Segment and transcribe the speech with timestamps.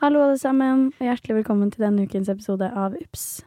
[0.00, 3.42] Hallo, alle sammen, og hjertelig velkommen til denne ukens episode av Ups.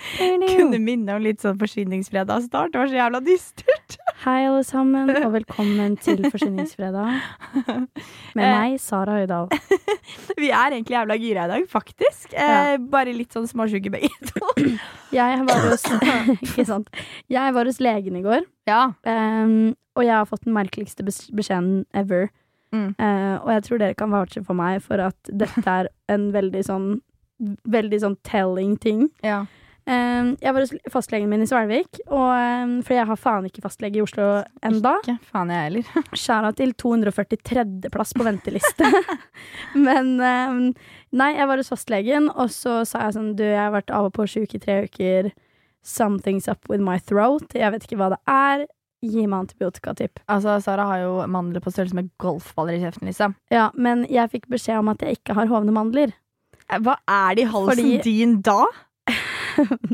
[0.00, 2.72] Kunne minne om litt sånn Forsyningsfredag-start.
[2.72, 3.96] Det var så jævla dystert.
[4.24, 7.20] Hei, alle sammen, og velkommen til Forsyningsfredag.
[8.34, 8.54] Med Eh.
[8.56, 9.50] meg, Sara Høydahl.
[10.40, 12.32] Vi er egentlig jævla gira i dag, faktisk.
[12.34, 14.42] Eh, bare litt sånn småsjuke begge to.
[15.20, 15.86] Jeg var hos
[16.48, 16.90] Ikke sant.
[17.30, 18.88] Jeg var hos legen i går, Ja.
[19.04, 22.30] og jeg har fått den merkeligste bes- beskjeden ever.
[22.72, 22.90] Mm.
[22.98, 26.66] Eh, og jeg tror dere kan vouche for meg for at dette er en veldig
[26.66, 26.90] sånn
[27.40, 29.06] Veldig sånn telling ting.
[29.24, 29.46] ja.
[29.88, 33.62] Ehm, jeg var hos fastlegen min i Svelvik, og, ehm, for jeg har faen ikke
[33.64, 34.26] fastlege i Oslo
[34.62, 34.92] enda.
[35.00, 35.88] Ikke faen jeg heller.
[36.20, 38.90] Skjæra til 243.-plass på venteliste.
[39.86, 40.60] Men ehm,
[41.16, 44.10] nei, jeg var hos fastlegen, og så sa jeg sånn Du, jeg har vært av
[44.10, 45.32] og på sjuk i tre uker.
[45.86, 47.48] Something's up with my throat.
[47.56, 48.66] Jeg vet ikke hva det er.
[49.02, 50.20] Gi meg antibiotikatipp.
[50.28, 53.34] Altså, Sara har jo mandler på størrelse med golfballer i kjeften, liksom.
[53.50, 56.12] Ja, men jeg fikk beskjed om at jeg ikke har hovne mandler.
[56.68, 58.58] Eh, Hva er det i halsen Fordi- din da?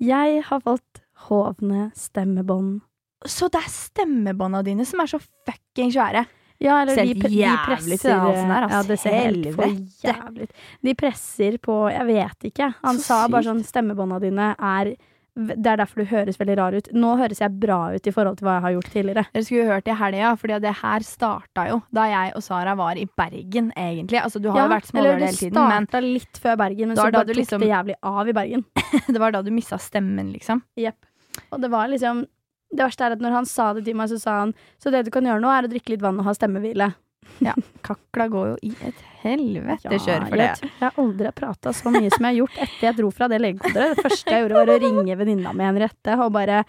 [0.00, 2.80] Jeg har fått hovne stemmebånd.
[3.28, 6.22] Så det er stemmebånda dine som er så fucking svære.
[6.60, 8.72] Ja, eller de, de presser halsen her, ass.
[8.72, 10.56] Ja, det ser helt for jævlig ut.
[10.84, 12.68] De presser på Jeg vet ikke.
[12.84, 14.90] Han Så sa bare sånn Stemmebånda dine er
[15.36, 16.88] Det er derfor du høres veldig rar ut.
[16.96, 19.24] Nå høres jeg bra ut i forhold til hva jeg har gjort tidligere.
[19.34, 22.98] Dere skulle hørt i helga, for det her starta jo da jeg og Sara var
[22.98, 24.20] i Bergen, egentlig.
[24.22, 27.06] Altså, du har jo vært det hele tiden, men starta litt før Bergen, men så
[27.10, 28.64] bare tok liksom- det jævlig av i Bergen.
[29.14, 30.62] det var da du mista stemmen, liksom.
[30.76, 30.98] Jepp.
[31.52, 32.26] Og det var liksom
[32.70, 35.04] Det verste er at når han sa det til meg, så sa han Så det
[35.04, 36.94] du kan gjøre nå, er å drikke litt vann og ha stemmehvile.
[37.86, 40.46] Kakla går jo i et helvete Ja, for det.
[40.46, 43.28] Jeg, jeg aldri har prata så mye som jeg har gjort etter jeg dro fra
[43.32, 43.96] det legekontoret.
[43.96, 46.62] Det første jeg gjorde, var å ringe venninna mi Henriette og bare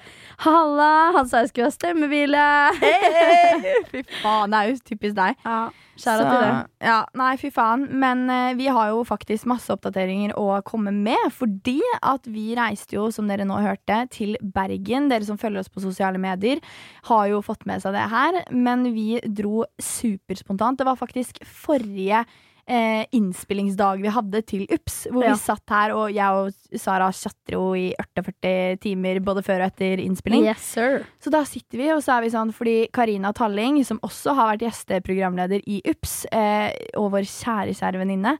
[0.45, 2.47] 'Halla, han sa jeg skulle ha stemmehvile'.
[2.81, 5.39] Hey, fy faen, det er jo typisk deg.
[5.45, 5.61] Ja,
[6.01, 6.51] Skjæra til det.
[6.87, 7.85] Ja, nei, fy faen.
[8.01, 11.27] Men eh, vi har jo faktisk masse oppdateringer å komme med.
[11.35, 15.09] Fordi at vi reiste jo, som dere nå hørte, til Bergen.
[15.11, 16.61] Dere som følger oss på sosiale medier,
[17.09, 18.41] har jo fått med seg det her.
[18.51, 20.81] Men vi dro superspontant.
[20.81, 22.25] Det var faktisk forrige
[22.71, 25.33] eh, innspillingsdag vi hadde til UPS, hvor Ja.
[25.33, 29.71] vi satt her, og jeg og Sara chatter jo i 48 timer både før og
[29.73, 30.45] etter innspilling.
[30.47, 30.71] Yes.
[31.19, 34.53] Så da sitter vi, og så er vi sånn fordi Karina Talling, som også har
[34.53, 38.37] vært gjesteprogramleder i UPS, eh, og vår kjære, kjære venninne,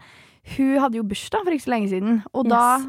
[0.56, 2.24] hun hadde jo bursdag for ikke så lenge siden.
[2.34, 2.80] Og da,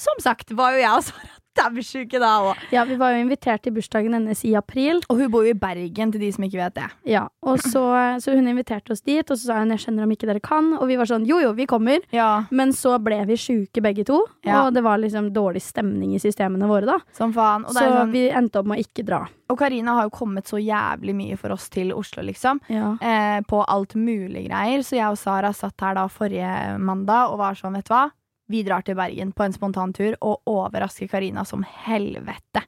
[0.00, 2.56] som sagt, var jo jeg og Sara daudsjuke da òg.
[2.74, 5.00] Ja, vi var jo invitert til bursdagen hennes i april.
[5.08, 6.88] Og hun bor jo i Bergen, til de som ikke vet det.
[7.12, 7.82] Ja, og så,
[8.22, 10.74] så hun inviterte oss dit, og så sa hun 'jeg skjønner om ikke dere kan',
[10.80, 12.00] og vi var sånn 'jo jo, vi kommer'.
[12.12, 14.66] Ja, Men så ble vi sjuke begge to, Ja.
[14.66, 16.98] og det var liksom dårlig stemning i systemene våre da.
[17.12, 17.64] som faen.
[17.66, 19.26] Så sånn, vi endte opp med å ikke dra.
[19.50, 22.60] og Karina har jo kommet så jævlig mye for oss til Oslo, liksom.
[22.68, 22.96] Ja.
[23.00, 24.78] eh, på alt mulig greier.
[24.82, 28.10] Så jeg og Sara satt her da forrige mandag og var sånn, vet du hva?
[28.50, 32.66] Vi drar til Bergen på en spontantur og overrasker Karina som helvete.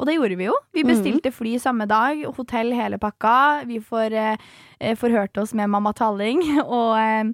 [0.00, 0.54] Og det gjorde vi jo.
[0.72, 3.66] Vi bestilte fly samme dag, hotell hele pakka.
[3.68, 4.36] Vi får, eh,
[4.80, 7.24] eh, forhørte oss med mamma Talling og eh,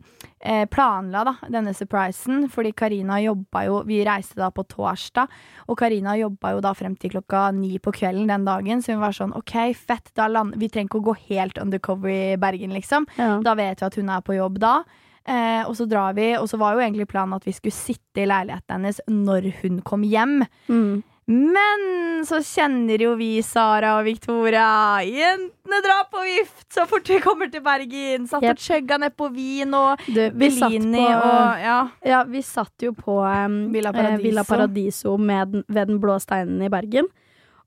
[0.41, 5.31] eh, planla da denne surprisen, fordi Karina jobba jo Vi reiste da på torsdag,
[5.69, 9.05] og Karina jobba jo da frem til klokka ni på kvelden den dagen, så hun
[9.05, 12.75] var sånn OK, fett, da land Vi trenger ikke å gå helt undercover i Bergen,
[12.75, 13.07] liksom.
[13.17, 13.39] Ja.
[13.47, 14.81] Da vet vi at hun er på jobb da.
[15.27, 18.23] Eh, og så drar vi, og så var jo egentlig planen at vi skulle sitte
[18.23, 20.45] i leiligheten hennes når hun kom hjem.
[20.71, 21.03] Mm.
[21.27, 21.83] Men
[22.23, 25.01] så kjenner jo vi Sara og Victoria.
[25.03, 28.29] Jentene drar på vift så fort vi kommer til Bergen.
[28.31, 28.53] Satt Yep.
[28.53, 31.81] og chugga nedpå vin og Du, vi satt Bellini på og ja.
[32.07, 34.23] Ja, vi satt jo på um, Villa eh, Paradiso.
[34.29, 37.11] Villa Paradiso med den, ved den blå steinen i Bergen.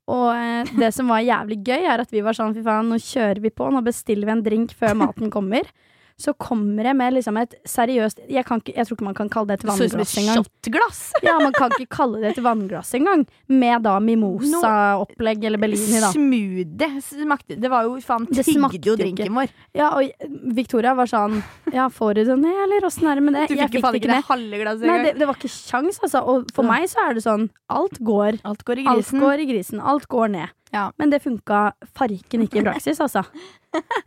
[0.08, 2.96] Og eh, det som var jævlig gøy, er at vi var sånn fy faen, nå
[2.96, 5.68] kjører vi på, nå bestiller vi en drink før maten kommer.
[6.20, 9.30] Så kommer jeg med liksom et seriøst jeg, kan ikke, jeg tror ikke man kan
[9.32, 10.44] kalle det et vannglass engang.
[11.24, 13.22] Ja, man kan ikke kalle det et vannglass engang.
[13.48, 16.10] Med da mimosa-opplegg eller Bellini, da.
[16.12, 19.48] Smoothie smakte Det var jo faen Tygde jo drinken vår.
[19.76, 21.40] Ja, og Victoria var sånn
[21.72, 23.48] Ja, får du det ned, eller åssen er det med det?
[23.50, 25.04] Du Jeg fikk faen ikke det halve glasset engang.
[25.08, 26.22] det, det var ikke kjangs, altså.
[26.26, 26.70] Og for Ja.
[26.72, 28.40] meg så er det sånn alt går.
[28.44, 29.80] Alt går i Alt går i grisen.
[29.80, 30.48] Alt går ned.
[30.70, 30.92] Ja.
[30.96, 33.24] Men det funka farken ikke i praksis, altså.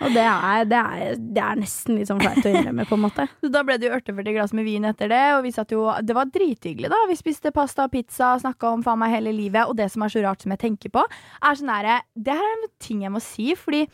[0.04, 3.04] Og det er, det er, det er nesten litt sånn flaut å innrømme, på en
[3.06, 3.28] måte.
[3.44, 5.86] Så da ble det jo 48 glass med vin etter det, og vi satt jo
[6.04, 7.00] Det var drithyggelig, da.
[7.10, 10.14] Vi spiste pasta og pizza, snakka om faen meg hele livet, og det som er
[10.14, 11.06] så rart som jeg tenker på,
[11.44, 13.86] er sånn herre Det her er en ting jeg må si, fordi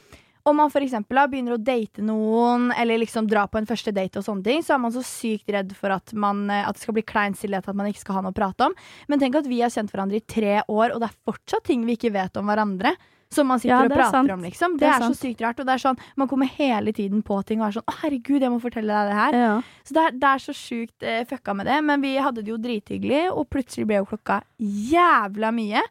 [0.48, 4.26] om man eksempel begynner å date noen, eller liksom dra på en første date, og
[4.26, 6.98] sånne ting, så er man så sykt redd for at, man, eh, at det skal
[6.98, 8.76] bli klein stillhet, at man ikke skal ha noe å prate om.
[9.08, 11.86] Men tenk at vi har kjent hverandre i tre år, og det er fortsatt ting
[11.86, 12.96] vi ikke vet om hverandre.
[13.30, 14.32] Som man sitter Ja, og er prater sant.
[14.34, 14.72] om, liksom.
[14.74, 15.60] Det, Det er er, så sykt rart.
[15.62, 18.42] Og det er sånn, man kommer hele tiden på ting og er sånn 'Å, herregud,
[18.42, 19.38] jeg må fortelle deg det her'.
[19.38, 19.62] Ja.
[19.86, 21.78] Så det er, det er så sjukt eh, fucka med det.
[21.84, 25.84] Men vi hadde det jo drithyggelig, og plutselig ble jo klokka jævla mye.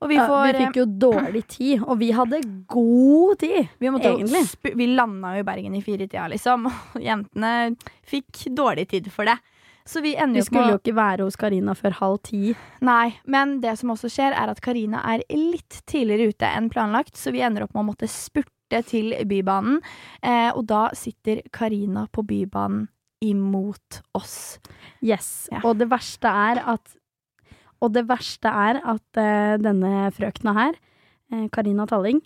[0.00, 3.68] Og vi Ja, vi fikk jo dårlig tid, og vi hadde god tid.
[3.78, 4.74] Vi, Egentlig.
[4.76, 6.66] vi landa jo i Bergen i firetida, liksom.
[6.96, 7.76] Og jentene
[8.06, 9.38] fikk dårlig tid for det.
[9.86, 12.56] Så vi ender jo på skulle jo ikke være hos Karina før halv ti.
[12.84, 17.14] Nei, men det som også skjer, er at Karina er litt tidligere ute enn planlagt,
[17.14, 19.78] så vi ender opp med å måtte spurte til Bybanen.
[20.26, 22.88] Eh, og da sitter Karina på Bybanen
[23.22, 24.58] imot oss.
[25.00, 25.48] Yes.
[25.52, 25.62] Ja.
[25.64, 26.96] Og det verste er at
[27.84, 30.78] Og det verste er at uh, denne frøkna her,
[31.26, 32.20] Karina Karina Talling,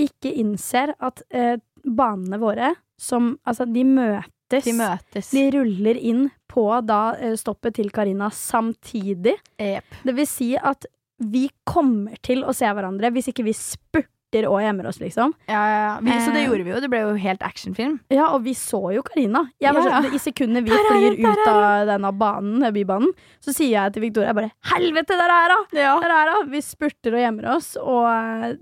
[0.00, 4.64] ikke innser at uh, banene våre, som Altså, de møtes.
[4.66, 5.32] De møtes.
[5.32, 9.36] De ruller inn på da eh, stoppet til Karina samtidig.
[9.62, 10.00] Yep.
[10.04, 10.88] Det vil si at
[11.20, 14.08] vi kommer til å se hverandre hvis ikke vi spurter
[14.46, 15.32] og gjemmer oss, liksom.
[15.48, 15.94] Ja, ja, ja.
[16.00, 16.48] Vi, så det Eh.
[16.48, 16.80] gjorde vi jo.
[16.80, 17.98] Det ble jo helt actionfilm.
[18.10, 19.50] Ja, og vi så jo Karina.
[19.60, 23.10] Jeg var sånn, I sekundet vi flyr ut av denne banen, eh, bybanen,
[23.40, 26.50] så sier jeg til Victoria bare 'Helvete, der er hun!' Der er hun!
[26.50, 28.54] Vi spurter og gjemmer oss, og eh,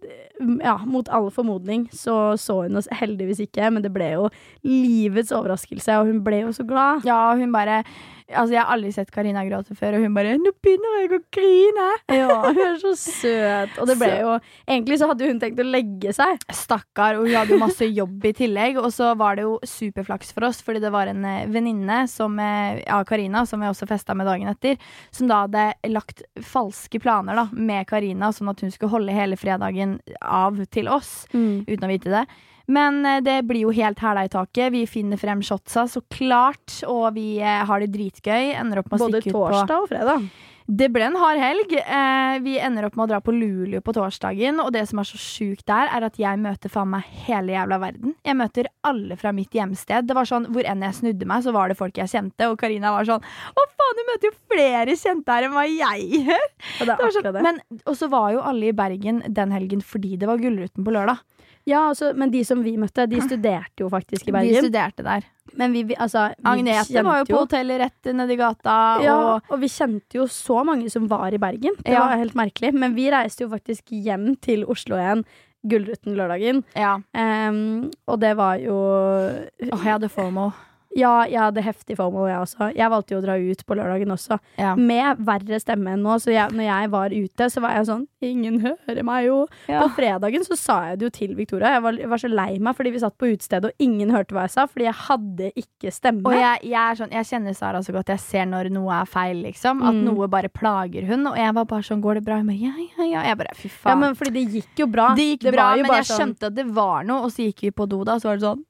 [0.64, 4.30] ja, mot all formodning så så hun oss heldigvis ikke, men det ble jo
[4.64, 7.04] livets overraskelse, og hun ble jo så glad.
[7.04, 7.84] ja, hun bare
[8.28, 11.20] Altså, jeg har aldri sett Karina gråte før, og hun bare 'Nå begynner jeg å
[11.32, 11.86] grine'.
[12.12, 13.78] Ja, hun er så søt.
[13.80, 14.34] Og det ble jo
[14.68, 16.42] Egentlig så hadde hun tenkt å legge seg.
[16.52, 18.76] Stakkar, og hun hadde jo masse jobb i tillegg.
[18.82, 22.36] Og så var det jo superflaks for oss, fordi det var en eh, venninne som,
[22.38, 24.76] eh, av Karina, som vi også festa med dagen etter,
[25.10, 29.40] som da hadde lagt falske planer da, med Karina, sånn at hun skulle holde hele
[29.40, 32.26] fredagen av til oss, uten å vite det.
[32.68, 34.72] Men eh, det blir jo helt hæla i taket.
[34.74, 38.52] Vi finner frem shotsa, så klart, og vi eh, har det dritgøy.
[38.60, 40.28] Ender opp med å Både stikke ut på torsdag og fredag.
[40.68, 41.72] det ble en hard helg.
[41.80, 44.60] Eh, vi ender opp med å dra på Luleå på torsdagen.
[44.60, 47.78] Og det som er så sjukt der, er at jeg møter faen meg hele jævla
[47.86, 48.12] verden.
[48.28, 50.04] Jeg møter alle fra mitt hjemsted.
[50.10, 52.50] Det var sånn, Hvor enn jeg snudde meg, så var det folk jeg kjente.
[52.52, 56.20] Og Karina var sånn Å, faen, du møter jo flere kjente her enn hva jeg
[56.28, 56.46] gjør!
[56.84, 57.42] Sånn, det.
[57.48, 60.92] men, og så var jo alle i Bergen den helgen fordi det var Gullruten på
[60.92, 61.24] lørdag.
[61.68, 64.54] Ja, altså, men de som vi møtte, de studerte jo faktisk i Bergen.
[64.56, 65.26] De studerte der.
[65.58, 68.76] Men vi, vi, altså, vi Agnete var jo på hotellet rett nedi gata.
[69.04, 71.76] Ja, Og og vi kjente jo så mange som var i Bergen.
[71.84, 72.06] Det Ja.
[72.06, 72.72] var helt merkelig.
[72.74, 75.24] Men vi reiste jo faktisk hjem til Oslo igjen
[75.68, 76.62] Gullruten lørdagen.
[76.76, 76.96] ja.
[77.12, 80.50] Um, og det var jo Åh, jeg hadde FOMO.
[80.98, 82.68] Ja, jeg hadde heftig FOMO, jeg også.
[82.74, 84.38] Jeg valgte jo å dra ut på lørdagen også.
[84.58, 84.74] Ja.
[84.74, 86.16] Med verre stemme enn nå.
[86.18, 89.36] Så jeg, når jeg var ute, så var jeg sånn Ingen hører meg jo.
[89.70, 89.84] Ja.
[89.84, 91.76] På fredagen så sa jeg det jo til Victoria.
[91.76, 94.34] Jeg var, jeg var så lei meg fordi vi satt på utestedet og ingen hørte
[94.34, 94.64] hva jeg sa.
[94.66, 96.24] Fordi jeg hadde ikke stemme.
[96.26, 98.10] Og jeg, jeg, sånn, jeg kjenner Sara så godt.
[98.10, 99.84] Jeg ser når noe er feil, liksom.
[99.86, 100.02] At Mm.
[100.10, 101.26] noe bare plager hun.
[101.30, 102.36] Og jeg var bare sånn, går det bra?
[102.42, 103.22] Hun bare, ja, ja, ja.
[103.30, 103.90] Jeg bare, fy faen.
[103.92, 105.14] ja, men fordi det gikk jo bra.
[105.14, 107.22] det gikk Det bra, men jeg sånn- skjønte at det var noe.
[107.22, 108.64] Og så gikk vi på do, da, så var det sånn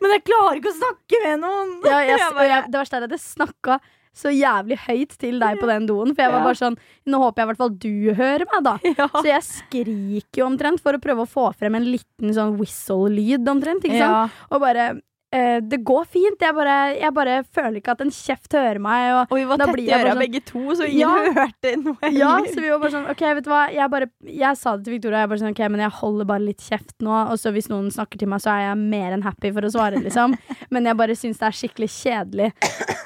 [0.00, 1.70] Men jeg klarer ikke å snakke med noen!
[1.86, 3.78] Ja, jeg, Jeg bare- jeg, det verste er at jeg snakka
[4.16, 6.14] så jævlig høyt til deg på den doen.
[6.16, 6.76] For jeg var bare sånn
[7.12, 8.72] Nå håper jeg i hvert fall du hører meg, da.
[8.96, 9.08] Ja.
[9.12, 13.44] Så jeg skriker jo omtrent for å prøve å få frem en liten sånn whistle-lyd
[13.52, 13.84] omtrent.
[13.84, 14.16] Ikke sant?
[14.32, 14.46] Ja.
[14.56, 14.86] Og bare
[15.32, 16.40] eh, Det går fint.
[16.40, 19.12] Jeg bare, jeg bare føler ikke at en kjeft hører meg.
[19.14, 21.32] Og, Og vi var tett i øra sånn- begge to, så ingen Ja.
[21.32, 22.10] hørte noe.
[22.12, 23.62] ja, så vi var bare sånn OK, vet du hva.
[23.72, 25.20] Jeg, bare, jeg sa det til Victoria.
[25.24, 27.16] Jeg bare sånn, ok, men jeg holder bare litt kjeft nå.
[27.30, 29.70] Og så hvis noen snakker til meg, så er jeg mer enn happy for å
[29.72, 30.36] svare, liksom.
[30.70, 32.52] Men jeg bare syns det er skikkelig kjedelig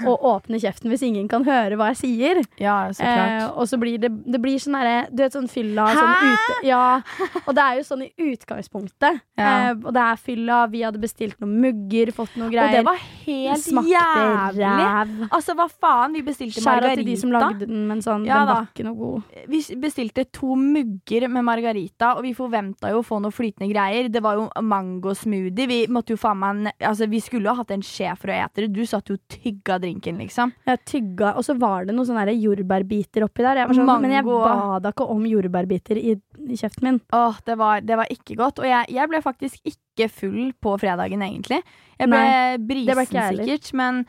[0.09, 2.41] å åpne kjeften hvis ingen kan høre hva jeg sier.
[2.59, 3.43] ja, så klart.
[3.53, 6.57] Uh, og så blir det, det blir sånn derre Du vet sånn fylla sånn ute,
[6.67, 7.03] Ja.
[7.47, 9.21] Og det er jo sånn i utgangspunktet.
[9.39, 9.73] Ja.
[9.73, 10.61] Uh, og det er fylla.
[10.71, 14.67] Vi hadde bestilt noen mugger, fått noen og det var helt Smakte jævlig.
[14.67, 15.13] ræv.
[15.31, 16.13] Altså, hva faen?
[16.17, 18.55] Vi bestilte Skjæra til de som lagde den, men sånn, Ja den da.
[18.55, 19.23] var ikke noe god.
[19.49, 24.09] Vi bestilte to mugger med margarita, og vi forventa jo å få noe flytende greier.
[24.11, 25.67] Det var jo mangosmoothie.
[25.71, 28.65] Vi måtte jo faen meg Altså, vi skulle jo hatt en skje for å ete
[28.67, 28.73] det.
[28.75, 30.53] Du satt jo og tygga drinken, liksom.
[30.67, 33.57] Jeg tygga, og så var det noen sånne jordbærbiter oppi der.
[33.63, 34.41] Jeg var sånn, men jeg Mango.
[34.45, 36.15] ba da ikke om jordbærbiter i,
[36.49, 37.01] i kjeften min.
[37.13, 38.59] Åh, det var, det var ikke godt.
[38.63, 39.79] Og jeg, jeg ble faktisk ikke
[40.09, 41.61] full på fredagen, egentlig.
[42.01, 44.05] Jeg ble Nei, brisen ikke sikkert, men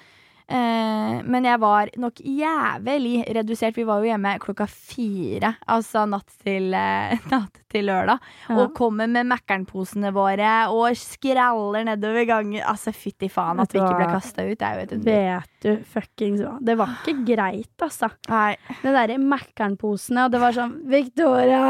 [0.48, 3.78] eh, men jeg var nok jævlig redusert.
[3.78, 8.20] Vi var jo hjemme klokka fire, altså natt til, eh, natt til lørdag.
[8.50, 8.58] Ja.
[8.62, 12.62] Og kommer med Mækkern-posene våre og skraller nedover gangen.
[12.68, 14.58] Altså, fytti faen at vi ikke ble kasta ut.
[14.60, 15.12] Det er jo et under.
[15.42, 16.56] Vet du fuckings hva.
[16.62, 18.12] Det var ikke greit, altså.
[18.32, 18.56] Nei.
[18.82, 21.62] Det derre Mækkern-posene, og det var sånn Victoria!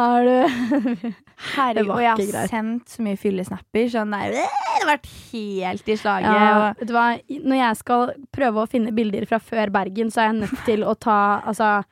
[0.00, 1.10] Har du
[1.56, 2.52] Herregud, og jeg har greit.
[2.52, 3.88] sendt så mye fyllesnapper.
[3.92, 6.28] Sånn der, det har vært helt i slaget.
[6.40, 7.06] ja, vet du hva?
[7.40, 10.84] Når jeg skal prøve å finne bilder fra før Bergen, så er jeg nødt til
[10.86, 11.18] å ta
[11.50, 11.82] Altså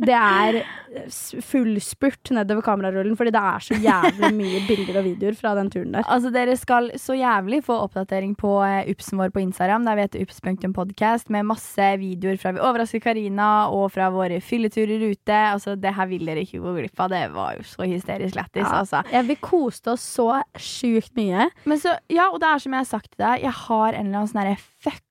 [0.00, 0.56] det er
[1.12, 5.52] fullspurt full spurt nedover kamerarullen, fordi det er så jævlig mye bilder og videoer fra
[5.58, 6.06] den turen der.
[6.10, 9.84] Altså, dere skal så jævlig få oppdatering på eh, Upsen vår på Instagram.
[9.86, 15.04] Der vi heter ups.podcast med masse videoer fra vi overrasker Karina og fra våre fylleturer
[15.10, 15.36] ute.
[15.52, 17.12] Altså, det her vil dere ikke gå glipp av.
[17.12, 18.80] Det var jo så hysterisk lættis, Ja.
[18.80, 19.04] altså.
[19.12, 21.50] Ja, vi koste oss så sjukt mye.
[21.68, 24.06] Men så, ja, og det er som jeg har sagt til deg, jeg har en
[24.06, 24.58] eller annen sånn herre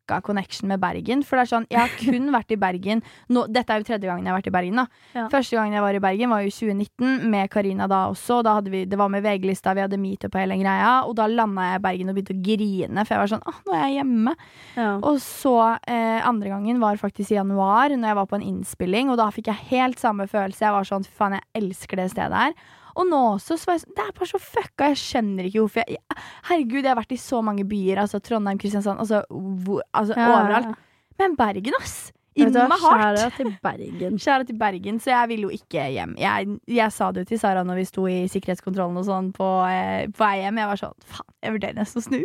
[0.10, 1.24] fucka connection med Bergen.
[1.24, 4.10] For det er sånn, jeg har kun vært i Bergen nå, Dette er jo tredje
[4.10, 4.86] gangen jeg har vært i Bergen, da.
[5.14, 5.28] Ja.
[5.32, 8.42] Første gangen jeg var i Bergen, var jo i 2019, med Karina da også.
[8.46, 10.94] Da vi, det var med VG-lista, vi hadde meetup og hele greia.
[11.06, 13.56] Og da landa jeg i Bergen og begynte å grine, for jeg var sånn Å,
[13.68, 14.36] nå er jeg hjemme.
[14.76, 14.90] Ja.
[14.98, 15.56] Og så
[15.90, 19.30] eh, andre gangen var faktisk i januar, når jeg var på en innspilling, og da
[19.34, 20.66] fikk jeg helt samme følelse.
[20.66, 22.78] Jeg var sånn fy faen, jeg elsker det stedet her.
[22.96, 24.92] Og nå også, så var jeg sånn Det er bare så fucka.
[24.92, 28.04] Jeg skjønner ikke hvorfor jeg Herregud, jeg har vært i så mange byer.
[28.06, 30.80] Altså Trondheim, Kristiansand, altså, hvor, altså Ja, overalt.
[31.20, 32.14] Men Bergen, ass!
[32.40, 33.18] Kjære In my heart.
[33.18, 34.18] skjæra til Bergen.
[34.24, 36.14] Kjære til Bergen, så jeg vil jo ikke hjem.
[36.22, 39.48] Jeg, jeg sa det jo til Sara når vi sto i sikkerhetskontrollen og sånn på,
[39.68, 40.62] eh, på vei hjem.
[40.62, 42.22] Jeg var sånn faen, jeg vurderer nesten å snu.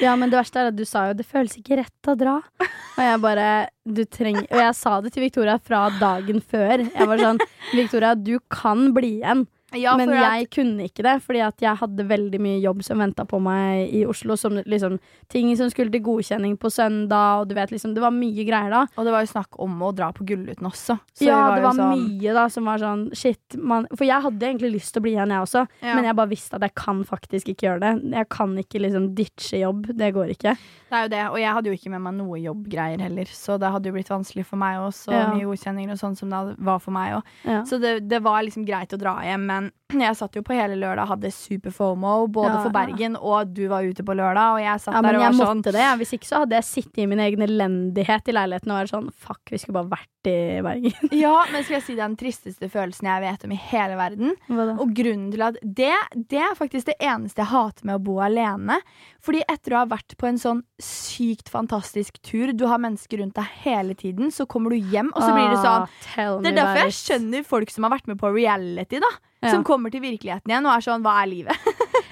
[0.00, 2.38] Ja, men det verste er at du sa jo det føles ikke rett å dra.
[2.60, 3.46] Og jeg bare
[3.88, 6.84] du trenger Og jeg sa det til Victoria fra dagen før.
[6.84, 7.40] Jeg var sånn
[7.72, 9.46] Victoria, du kan bli igjen.
[9.78, 12.98] Ja, men at- jeg kunne ikke det, fordi at jeg hadde veldig mye jobb som
[12.98, 14.36] venta på meg i Oslo.
[14.36, 14.98] Som liksom
[15.30, 18.70] Ting som skulle til godkjenning på søndag, og du vet liksom Det var mye greier
[18.70, 18.86] da.
[18.98, 20.98] Og det var jo snakk om å dra på Gullruten også.
[21.14, 24.22] Så ja, vi det var sånn- mye da som var sånn Shit, man For jeg
[24.22, 25.66] hadde egentlig lyst til å bli igjen, jeg også.
[25.82, 25.94] Ja.
[25.94, 28.10] Men jeg bare visste at jeg kan faktisk ikke gjøre det.
[28.12, 29.86] Jeg kan ikke liksom ditche jobb.
[29.96, 30.56] Det går ikke.
[30.90, 33.58] Det er jo det, og jeg hadde jo ikke med meg noe jobbgreier heller, så
[33.60, 35.12] det hadde jo blitt vanskelig for meg også.
[35.14, 35.28] Ja.
[35.32, 37.22] Mye godkjenninger og sånn som det var for meg òg.
[37.44, 37.60] Ja.
[37.62, 39.59] Så det, det var liksom greit å dra hjem, men
[40.00, 43.52] jeg satt jo på hele lørdag og hadde super fomo, både Ja, for Bergen og
[43.56, 45.60] du var ute på lørdag, og jeg satt Ja, der men og jeg var sånn
[45.62, 45.86] måtte det.
[46.00, 49.10] Hvis ikke så hadde jeg sittet i min egen elendighet i leiligheten og vært sånn
[49.26, 51.10] Fuck, vi skulle bare vært i Bergen.
[51.24, 53.96] Ja, men skal jeg si det er den tristeste følelsen jeg vet om i hele
[53.98, 54.34] verden?
[54.78, 55.92] Og grunnen til at det,
[56.30, 58.78] det er faktisk det eneste jeg hater med å bo alene.
[59.24, 63.36] Fordi etter å ha vært på en sånn sykt fantastisk tur, du har mennesker rundt
[63.36, 66.56] deg hele tiden, så kommer du hjem, og så blir det sånn Ah, Det er
[66.56, 69.10] derfor jeg skjønner folk som har vært med på reality, da.
[69.40, 69.54] Ja.
[69.54, 71.56] Som kommer til virkeligheten igjen og er sånn Hva er livet?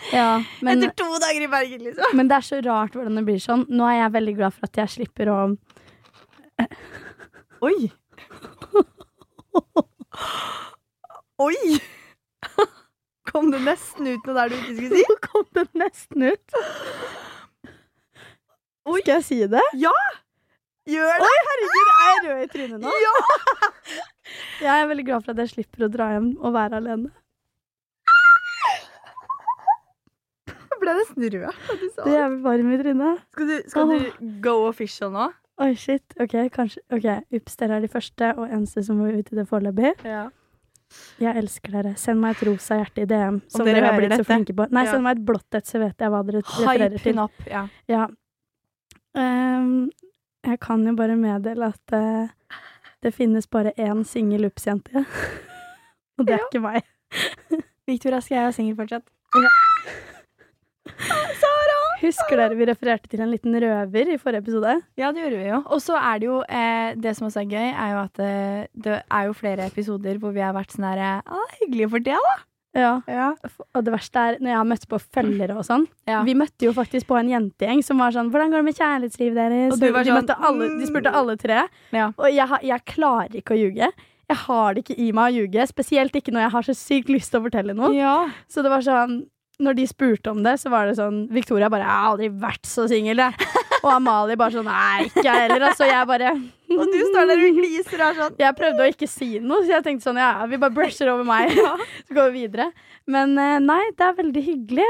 [0.09, 2.15] Ja, men, Etter to dager i Bergen, liksom.
[2.17, 3.67] men det er så rart hvordan det blir sånn.
[3.69, 5.41] Nå er jeg veldig glad for at jeg slipper å
[7.69, 7.91] Oi.
[11.45, 11.77] Oi!
[13.29, 15.05] Kom det nesten ut noe der du ikke skulle si?
[15.05, 16.57] Nå kom det nesten ut.
[18.89, 19.65] Skal jeg si det?
[19.77, 19.93] Ja!
[20.89, 21.29] Gjør det!
[21.29, 22.95] Oi, Herregud, er jeg rød i trynet nå?
[23.05, 23.17] Ja!
[24.63, 27.11] Jeg er veldig glad for at jeg slipper å dra hjem og være alene.
[30.49, 33.23] Jeg ble nesten rød da du sa Det er varm i trynet.
[33.35, 35.29] Skal du, skal du go official nå?
[35.59, 36.15] Oi, shit.
[36.23, 39.47] Ok, kanskje Ok, ups, dere er de første og eneste som var ute i det
[39.51, 39.95] foreløpig.
[40.07, 40.29] Ja.
[41.21, 41.91] Jeg elsker dere.
[42.01, 43.41] Send meg et rosa hjerte i DM.
[43.53, 44.69] Som dere dere har blitt blitt så flinke på.
[44.73, 44.93] Nei, Ja.
[44.95, 47.19] send meg et blått et, så vet jeg hva dere refererer Hype til.
[47.27, 47.43] opp.
[47.51, 47.65] Ja.
[47.91, 48.07] Ja.
[49.19, 49.91] Um,
[50.47, 52.31] jeg kan jo bare meddele at eh,
[53.03, 55.05] det finnes bare én singel ups-jente.
[56.19, 56.47] Og det er Ja.
[56.51, 56.83] ikke meg.
[57.89, 59.07] Victoria, skal jeg være singel fortsatt?
[61.99, 64.75] Husker dere vi refererte til en liten røver i forrige episode?
[65.01, 65.57] Ja, det gjorde vi jo.
[65.67, 68.85] Og så er det jo eh, Det som også er gøy, er jo at det,
[68.85, 72.15] det er jo flere episoder hvor vi har vært sånn herre ah, Hyggelig for det,
[72.29, 72.37] da.
[72.77, 73.01] Ja.
[73.09, 73.29] Ja.
[73.75, 75.87] Og det verste er når jeg har møtt på følgere og sånn.
[76.07, 76.21] Ja.
[76.27, 79.35] Vi møtte jo faktisk på en jentegjeng som var sånn 'Hvordan går det med kjærlighetslivet
[79.39, 81.69] deres?' Og du var de, sånn, alle, de spurte alle tre.
[81.93, 82.13] Ja.
[82.19, 83.89] Og jeg, jeg klarer ikke å ljuge.
[84.29, 85.67] Jeg har det ikke i meg å ljuge.
[85.67, 87.95] Spesielt ikke når jeg har så sykt lyst til å fortelle noe.
[87.97, 88.29] ja.
[88.49, 89.27] Så det var sånn
[89.61, 92.63] Når de spurte om det, så var det sånn Victoria bare 'Jeg har aldri vært
[92.63, 93.35] så singel', jeg.
[93.83, 95.67] Og Amalie bare sånn 'Nei, ikke jeg heller'.
[95.71, 98.39] Altså, jeg bare Og du står der og gliser og er sånn.
[98.39, 101.25] Jeg prøvde å ikke si noe, så jeg tenkte sånn Ja, vi bare brusher over
[101.25, 101.55] meg.
[102.09, 102.73] Så går vi videre.
[103.07, 104.89] Men eh, nei, det er veldig hyggelig.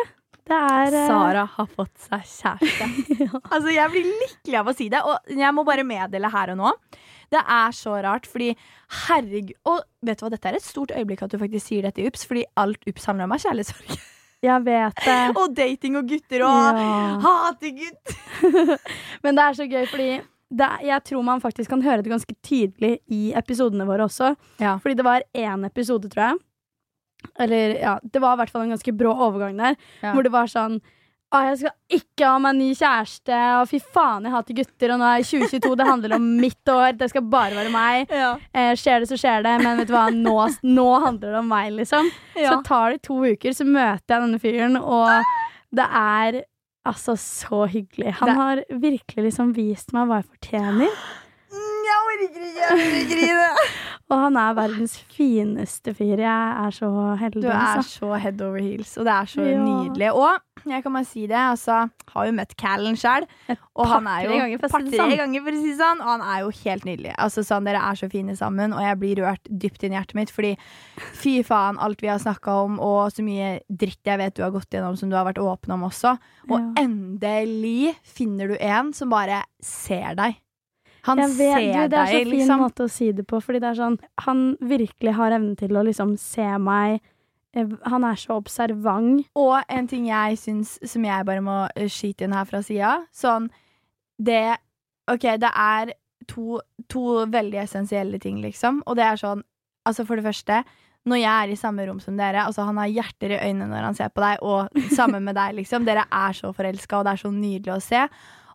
[0.49, 2.89] Det er eh, Sara har fått seg kjæreste.
[3.53, 6.61] Altså, jeg blir lykkelig av å si det, og jeg må bare meddele her og
[6.63, 6.75] nå.
[7.29, 8.55] Det er så rart, fordi
[9.05, 12.01] herregud Og vet du hva, dette er et stort øyeblikk at du faktisk sier dette
[12.01, 13.99] i UPS, fordi alt UPS handler om er kjærlighetssorg.
[14.45, 15.21] Jeg vet det.
[15.41, 17.19] og dating og gutter og Ja.
[17.25, 18.19] hater gutt.
[19.25, 20.11] Men det er så gøy, fordi
[20.49, 24.31] det, jeg tror man faktisk kan høre det ganske tydelig i episodene våre også.
[24.63, 24.77] Ja.
[24.81, 26.39] Fordi det var én episode, tror jeg.
[27.43, 29.75] Eller ja, det var i hvert fall en ganske brå overgang der.
[30.05, 30.13] Ja.
[30.15, 30.79] Hvor det var sånn
[31.29, 35.01] Å, jeg skal ikke ha meg ny kjæreste, og fy faen, jeg hater gutter, og
[35.03, 38.15] nå er 2022, det handler om mitt år, det skal bare være meg.
[38.57, 41.51] Eh, skjer det, så skjer det, men vet du hva, nå, nå handler det om
[41.53, 42.09] meg, liksom.
[42.33, 42.55] Ja.
[42.55, 45.13] Så tar det to uker, så møter jeg denne fyren, og
[45.77, 46.41] det er
[46.89, 48.15] altså så hyggelig.
[48.23, 50.89] Han Det- har virkelig liksom vist meg hva jeg fortjener.
[51.53, 53.51] Mm, Jeg orker ikke, jeg grine.
[54.11, 56.17] Og han er verdens fineste fyr.
[56.17, 56.25] Jeg
[56.65, 56.89] er så
[57.21, 57.43] heldig.
[57.45, 57.99] Du er altså.
[58.01, 59.59] så head over heels, og det er så Ja.
[59.61, 60.09] nydelig.
[60.17, 63.27] Og jeg kan bare si det, altså, har jo møtt Callen sjøl,
[63.77, 65.17] og han er jo ganger, par-tre sånn.
[65.17, 67.15] ganger, for å si det sånn, og han er jo helt nydelig.
[67.19, 70.15] Altså, sånn, dere er så fine sammen, og jeg blir rørt dypt inn i hjertet
[70.15, 70.57] mitt, fordi
[71.19, 74.51] fy faen, alt vi har snakka om, og så mye dritt jeg vet du har
[74.55, 76.17] gått gjennom, som du har vært åpen om også.
[76.51, 76.73] Og Ja.
[76.85, 80.37] endelig finner du en som bare ser deg.
[81.05, 82.59] Han Jeg vet, ser du, det er så fin liksom.
[82.61, 85.85] måte å si det på, fordi det er sånn Han virkelig har evnen til å
[85.87, 87.01] liksom se meg.
[87.59, 89.27] Eh, Han er så observant.
[89.39, 92.99] Og en ting jeg syns som jeg bare må eh, skyte inn her fra sida,
[93.15, 93.51] sånn
[94.19, 94.57] Det
[95.09, 95.95] OK, det er
[96.29, 96.59] to,
[96.91, 98.83] to veldig essensielle ting, liksom.
[98.87, 99.45] Og det er sånn
[99.89, 100.65] Altså, for det første
[101.09, 103.87] når jeg er i samme rom som dere, altså han har hjerter i øynene når
[103.87, 105.87] han ser på deg, og sammen med deg, liksom.
[105.89, 108.03] Dere er så forelska, og det er så nydelig å se.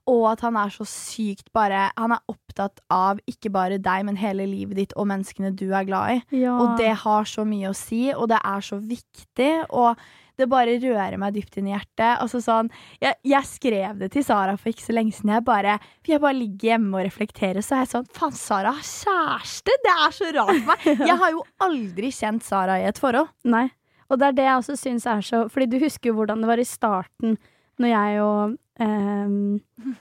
[0.09, 4.19] Og at han er så sykt bare Han er opptatt av ikke bare deg, men
[4.19, 6.41] hele livet ditt og menneskene du er glad i.
[6.43, 6.57] Ja.
[6.59, 9.53] Og det har så mye å si, og det er så viktig.
[9.71, 9.95] Og
[10.39, 12.17] det bare rører meg dypt inn i hjertet.
[12.17, 12.71] Altså sånn,
[13.03, 15.35] jeg, jeg skrev det til Sara for ikke så lenge siden.
[15.37, 18.73] Jeg bare, for jeg bare ligger hjemme og reflekterer, så er jeg sånn Faen, Sara
[18.73, 19.77] har kjæreste!
[19.83, 20.89] Det er så rart for meg!
[21.13, 23.29] Jeg har jo aldri kjent Sara i et forhold.
[23.45, 23.67] Nei.
[24.11, 26.49] Og det er det jeg også syns er så Fordi du husker jo hvordan det
[26.49, 27.37] var i starten,
[27.79, 29.61] når jeg og um,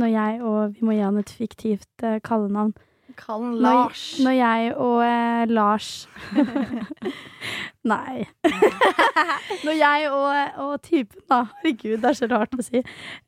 [0.00, 2.72] Når jeg og Vi må gi han et fiktivt uh, kallenavn.
[3.18, 4.02] Kall han Lars.
[4.22, 5.88] når jeg og eh, Lars
[7.90, 8.26] Nei.
[9.66, 11.40] når jeg og, og typen, da.
[11.62, 12.82] Herregud, det er så rart å si.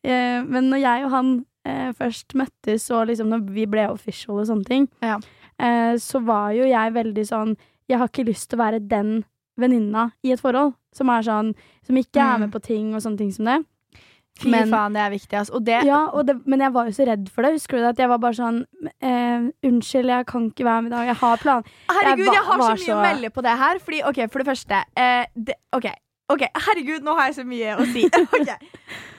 [0.07, 1.31] Eh, men når jeg og han
[1.67, 5.19] eh, først møttes, og liksom når vi ble official og sånne ting, Ja.
[5.59, 7.57] eh, så var jo jeg veldig sånn
[7.91, 9.25] Jeg har ikke lyst til å være den
[9.59, 11.55] venninna i et forhold som er sånn
[11.87, 12.41] Som ikke er Mm.
[12.41, 13.65] med på ting og sånne ting som det.
[14.39, 15.55] Fy Men- faen, det er viktig, altså.
[15.57, 17.53] Og det Ja, og det, men jeg var jo så redd for det.
[17.53, 17.89] Husker du det?
[17.91, 18.65] At jeg var bare sånn
[19.03, 21.07] eh, Unnskyld, jeg kan ikke være med i dag.
[21.07, 21.65] Jeg har plan.
[21.91, 23.79] Herregud, Jeg jeg, har så mye så- å melde på det her.
[23.79, 25.95] Fordi, ok, For det første eh, det, okay,
[26.31, 28.09] ok, herregud, nå har jeg så mye å si.
[28.41, 28.57] Okay.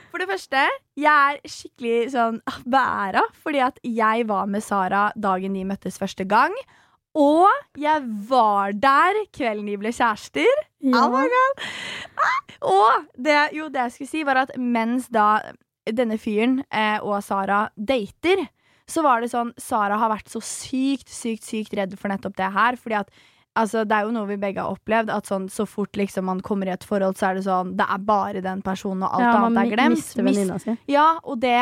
[0.10, 5.12] For det første, jeg er skikkelig sånn ah, beæra fordi at jeg var med Sara
[5.20, 6.54] dagen de møttes første gang.
[7.14, 10.64] Og jeg var der kvelden de ble kjærester.
[10.82, 11.06] Ja.
[11.06, 11.68] Oh my god!
[12.64, 15.38] Og det, jo, det jeg skulle si, var at mens da
[15.86, 18.46] denne fyren eh, og Sara dater,
[18.90, 22.50] så var det sånn Sara har vært så sykt, sykt, sykt redd for nettopp det
[22.56, 22.80] her.
[22.80, 23.14] Fordi at
[23.60, 26.42] altså, det er jo noe vi begge har opplevd, at sånn, så fort liksom, man
[26.46, 29.28] kommer i et forhold, så er det sånn Det er bare den personen, og alt
[29.28, 30.00] ja, annet er glemt.
[30.00, 30.78] mister venninna si.
[30.92, 31.58] ja, og det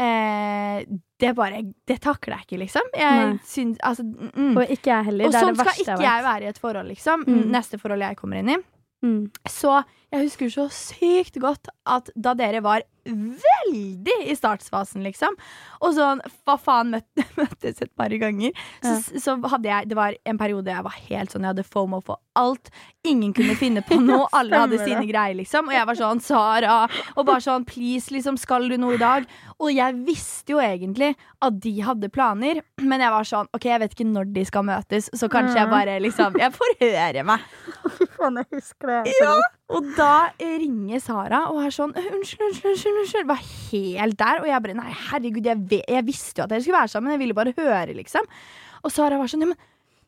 [0.00, 0.82] eh,
[1.20, 2.90] Det bare Det takler jeg ikke, liksom.
[2.96, 4.52] Jeg syns Altså mm.
[4.56, 5.30] Og ikke jeg heller.
[5.30, 7.24] Og sånn skal ikke jeg jeg være i et forhold, liksom.
[7.28, 7.42] Mm.
[7.54, 8.60] Neste forhold jeg kommer inn i.
[9.06, 9.22] Mm.
[9.48, 9.80] Så
[10.10, 15.36] jeg husker så sykt godt at da dere var veldig i startfasen, liksom,
[15.80, 18.52] og sånn hva faen møtte, møttes et par ganger,
[18.84, 22.00] så, så hadde jeg Det var en periode jeg var helt sånn, jeg hadde FOMO
[22.04, 22.70] for alt.
[23.08, 25.70] Ingen kunne finne på noe, alle hadde sine greier, liksom.
[25.70, 26.76] Og jeg var sånn Sara,
[27.16, 29.28] og bare sånn please, liksom, skal du noe i dag?
[29.58, 33.82] Og jeg visste jo egentlig at de hadde planer, men jeg var sånn OK, jeg
[33.82, 37.48] vet ikke når de skal møtes, så kanskje jeg bare liksom Jeg får høre meg.
[38.18, 39.16] Faen, jeg husker det.
[39.20, 39.38] Ja,
[39.70, 43.28] og da ringer Sara og er sånn Unnskyld, unnskyld, unnskyld, unnskyld.
[43.30, 44.42] Var helt der.
[44.42, 47.14] Og jeg bare Nei, herregud, jeg, jeg visste jo at dere skulle være sammen.
[47.14, 48.26] Jeg ville bare høre, liksom.
[48.82, 49.60] Og Sara var sånn Ja, men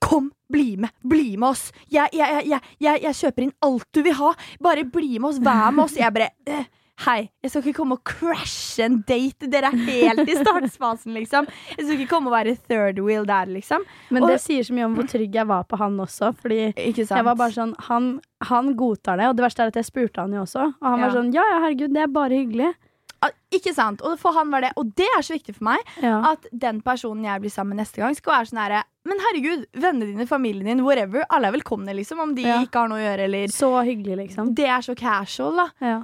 [0.02, 0.90] kom, bli med.
[1.06, 1.68] Bli med oss.
[1.92, 4.32] Jeg, jeg, jeg, kjøper inn alt du vil ha.
[4.62, 5.42] Bare bli med oss.
[5.42, 5.98] Vær med oss.
[6.00, 6.66] Jeg bare «Eh,
[7.02, 9.48] Hei, jeg skal ikke komme og crashe en date.
[9.50, 11.48] Dere er helt i startfasen, liksom.
[11.74, 13.82] Jeg skal ikke komme og være third wheel der, liksom.
[14.10, 16.30] Men Og- det sier så mye om hvor trygg jeg var på han også.
[16.38, 19.84] Fordi jeg var bare sånn han, han godtar det, og det verste er at jeg
[19.90, 20.68] spurte han jo også.
[20.80, 22.72] Og han var sånn ja ja, herregud, det er bare hyggelig.
[23.24, 24.00] Ah, Ikke sant?
[24.02, 24.72] Og for han var det.
[24.76, 25.78] Og det er så viktig for meg.
[26.02, 26.32] Ja.
[26.32, 29.66] at den personen jeg blir sammen med neste gang, skal være sånn herre Men herregud,
[29.74, 32.60] vennene dine, familien din, whatever, alle er velkomne, liksom, om de Ja.
[32.64, 34.54] ikke har noe å gjøre, eller Så hyggelig, liksom.
[34.54, 35.68] Det er så casual, da.
[35.80, 36.02] Ja.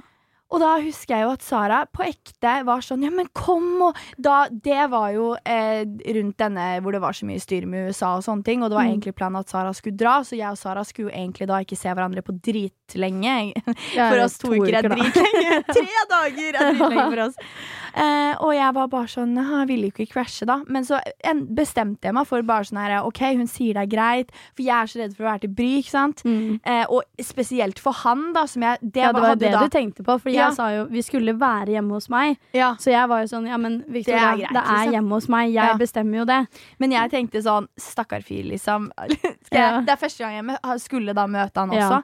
[0.49, 3.97] Og da husker jeg jo at Sara på ekte var sånn Ja, men kom, og
[4.17, 5.83] da Det var jo eh,
[6.15, 8.79] rundt denne hvor det var så mye styr med USA og sånne ting, og det
[8.79, 8.93] var Mm.
[8.95, 11.77] egentlig planen at Sara skulle dra, så jeg og Sara skulle jo egentlig da ikke
[11.77, 13.35] se hverandre på dritlenge.
[13.93, 15.59] For oss to uker er dritlenge.
[15.75, 17.35] Tre dager er dritlenge for oss.
[17.95, 20.59] Eh, og jeg var bare sånn Jeg ville jo ikke crashe, da.
[20.67, 23.91] Men så en, bestemte jeg meg for bare sånn her OK, hun sier det er
[23.95, 26.23] greit, for jeg er så redd for å være til bry, ikke sant.
[26.25, 26.59] Mm.
[26.63, 29.63] Eh, og spesielt for han, da, som jeg Det, Ja, det var hadde det da
[29.65, 30.47] du tenkte på, for Ja.
[30.49, 32.37] jeg sa jo vi skulle være hjemme hos meg.
[32.53, 32.75] ja.
[32.79, 35.27] Så jeg var jo sånn ja, men Victoria, Det er greit, det er hjemme hos
[35.29, 35.77] meg, jeg Ja.
[35.77, 36.47] bestemmer jo det.
[36.79, 38.91] Men jeg tenkte sånn Stakkar fyr, liksom.
[39.51, 39.85] Jeg.
[39.85, 42.03] Det er første gang jeg skulle da møte han også.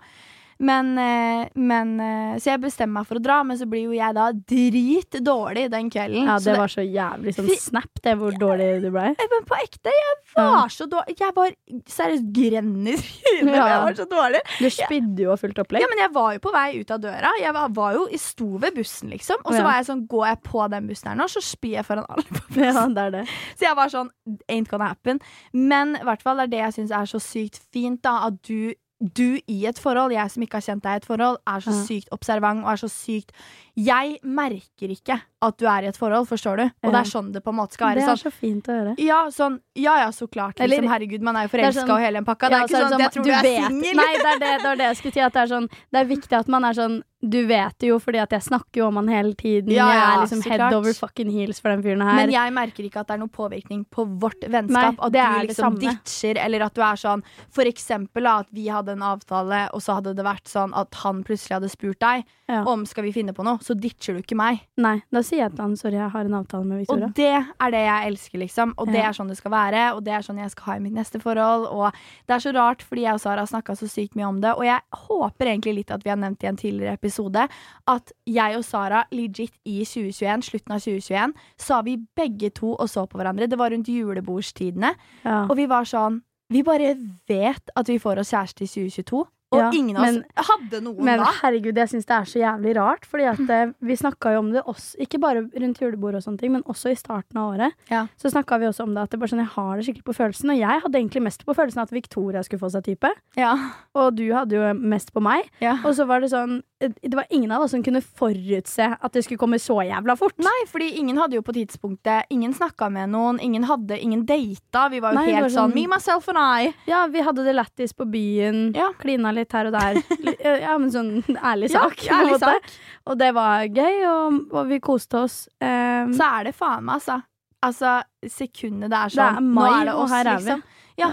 [0.58, 3.92] Men, eh, men eh, Så jeg bestemmer meg for å dra, men så blir jo
[3.92, 6.26] jeg da dritdårlig den kvelden.
[6.30, 9.10] Ja, Så det var så jævlig sånn snap, det, hvor dårlig du ble.
[9.20, 11.16] Men på ekte, jeg var så dårlig.
[11.20, 11.52] Jeg var
[11.92, 13.56] seriøst grenn i trynet.
[13.56, 13.66] Ja.
[13.72, 14.42] Jeg var så dårlig.
[14.60, 15.84] Du spydde jo og fullt opplegg.
[15.84, 17.34] Ja, men jeg var jo på vei ut av døra.
[17.42, 19.44] Jeg var, var jo, sto ved bussen, liksom.
[19.44, 19.64] Og så Ja.
[19.68, 22.24] var jeg sånn, går jeg på den bussen her nå, så spyr jeg foran alle
[22.32, 22.64] på bussen.
[22.64, 23.26] Ja, det er det.
[23.60, 24.10] Så jeg var sånn,
[24.52, 25.20] ain't gonna happen.
[25.54, 28.16] Men i hvert fall det er det jeg syns er så sykt fint, da.
[28.30, 28.74] At du,
[29.18, 31.74] du i et forhold, jeg som ikke har kjent deg i et forhold, er så
[31.86, 33.32] sykt observant og er så sykt
[33.78, 36.64] Jeg merker ikke at du er i et forhold, forstår du?
[36.84, 38.74] Og det er sånn det på en måte skal Det er Sånn, så fint å
[38.80, 38.96] høre.
[39.00, 40.60] ja, sånn, ja ja, så klart.
[40.60, 42.50] Eller- Liksom, herregud, man er jo er forelska sånn- og hele den pakka.
[42.50, 43.96] Det er ikke sånn at jeg tror du, er singel.
[43.96, 45.20] Nei, det er det, det var det jeg skulle si.
[45.22, 47.98] At det, er sånn, det er viktig at man er sånn Du vet det jo
[47.98, 49.72] fordi at jeg snakker jo om han hele tiden.
[49.74, 50.74] Ja, jeg er liksom head klart.
[50.74, 52.16] over fucking heels for den fyren her.
[52.20, 54.70] Men jeg merker ikke at det er noen påvirkning på vårt vennskap.
[54.70, 58.68] Nei, at du er liksom ditcher, eller at du er sånn For eksempel at vi
[58.68, 62.26] hadde en avtale, og så hadde det vært sånn at han plutselig hadde spurt deg
[62.48, 62.64] Ja.
[62.64, 64.60] om skal vi finne på noe, så ditcher du ikke meg.
[64.78, 67.06] Nei, da sier han sorry, jeg har en avtale med Victoria.
[67.08, 67.28] Og det
[67.62, 68.74] er det jeg elsker, liksom.
[68.78, 69.10] Og det Ja.
[69.10, 71.20] er sånn det skal være, og det er sånn jeg skal ha i mitt neste
[71.22, 71.68] forhold.
[71.72, 71.92] Og
[72.28, 74.54] det er så rart, fordi jeg og Sara har snakka så sykt mye om det,
[74.56, 77.48] og jeg håper egentlig litt at vi har nevnt i en tidligere episode,
[77.88, 82.88] at jeg og Sara legit i 2021, slutten av 2021, sa vi begge to og
[82.88, 83.48] så på hverandre.
[83.50, 84.96] Det var rundt julebordstidene.
[85.24, 85.46] Ja.
[85.50, 86.94] Og vi var sånn Vi bare
[87.28, 89.26] vet at vi får oss kjæreste i 2022.
[89.54, 91.26] Og Ja, ingen av men- oss hadde noen Men da.
[91.42, 93.06] herregud, jeg syns det er så jævlig rart.
[93.06, 96.40] Fordi at eh, vi snakka jo om det også, ikke bare rundt julebordet, og sånne
[96.40, 97.74] ting, men også i starten av året.
[97.92, 98.08] Ja.
[98.18, 100.16] Så snakka vi også om det at det bare sånn, jeg har det skikkelig på
[100.18, 100.50] følelsen.
[100.52, 103.12] Og jeg hadde egentlig mest på følelsen at Victoria skulle få seg type.
[103.38, 103.54] Ja.
[103.94, 105.48] Og du hadde jo mest på meg.
[105.62, 105.78] Ja.
[105.86, 109.22] Og så var det sånn Det var ingen av oss som kunne forutse at det
[109.24, 110.36] skulle komme så jævla fort.
[110.44, 114.90] Nei, fordi ingen hadde jo på tidspunktet Ingen snakka med noen, ingen hadde Ingen data.
[114.92, 116.74] Vi var jo Nei, helt var sånn sånn- Me, myself and I.
[116.92, 118.74] Ja, vi hadde det lættis på byen.
[118.76, 118.90] Ja.
[119.00, 120.02] Klina litt her og der.
[120.66, 122.04] Ja, men sånn ærlig sak.
[122.06, 122.68] Ja, ærlig sak.
[123.08, 125.48] Og det var gøy, og, og vi koste oss.
[125.62, 127.22] Um, Så er det faen meg, altså.
[127.66, 130.44] Altså, sekundet det er Det er sånn mai, Nå er det og her er vi.
[130.52, 130.64] liksom.
[130.96, 131.10] Ja,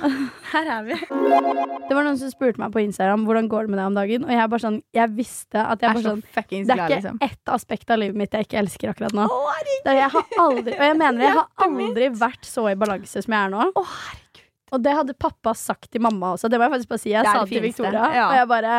[0.52, 0.94] her er vi.
[0.94, 4.26] det var noen som spurte meg på Instagram hvordan går det med deg om dagen.
[4.28, 7.18] Og jeg bare sånn, jeg visste at jeg bare så sånn Det er ikke liksom.
[7.26, 9.26] ett aspekt av livet mitt jeg ikke elsker akkurat nå.
[9.82, 13.34] Det, jeg har aldri, og jeg mener jeg har aldri vært så i balanse som
[13.34, 13.66] jeg er nå.
[13.74, 14.48] Å, herregud.
[14.72, 16.48] Og det hadde pappa sagt til mamma også.
[16.48, 17.12] Det må jeg faktisk bare si.
[17.12, 18.28] Jeg sa til Victoria, ja.
[18.30, 18.78] og jeg bare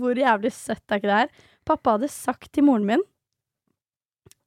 [0.00, 1.46] Hvor jævlig søtt er ikke det her?
[1.68, 3.04] Pappa hadde sagt til moren min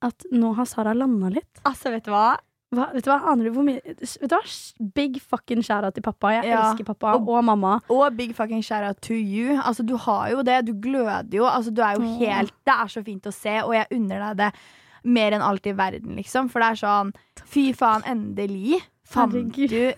[0.02, 1.62] at nå har Sara landa litt.
[1.62, 2.34] Altså, vet du hva?
[2.72, 4.42] Hva, vet du hva, aner du hvor mye Vet du hva?
[4.96, 6.30] Big fucking shout til pappa.
[6.38, 6.62] Jeg Ja.
[6.72, 7.82] elsker pappa Og- og, mamma.
[7.90, 9.58] Og big fucking shout out to you.
[9.60, 10.66] Altså, du har jo det.
[10.66, 11.44] Du gløder jo.
[11.44, 12.20] Altså, du er jo Åh.
[12.20, 14.54] helt Det er så fint å se, og jeg unner deg det
[15.04, 16.50] mer enn alt i verden, liksom.
[16.50, 17.14] For det er sånn
[17.46, 19.70] Fy faen, endelig fant Herregud.
[19.70, 19.94] du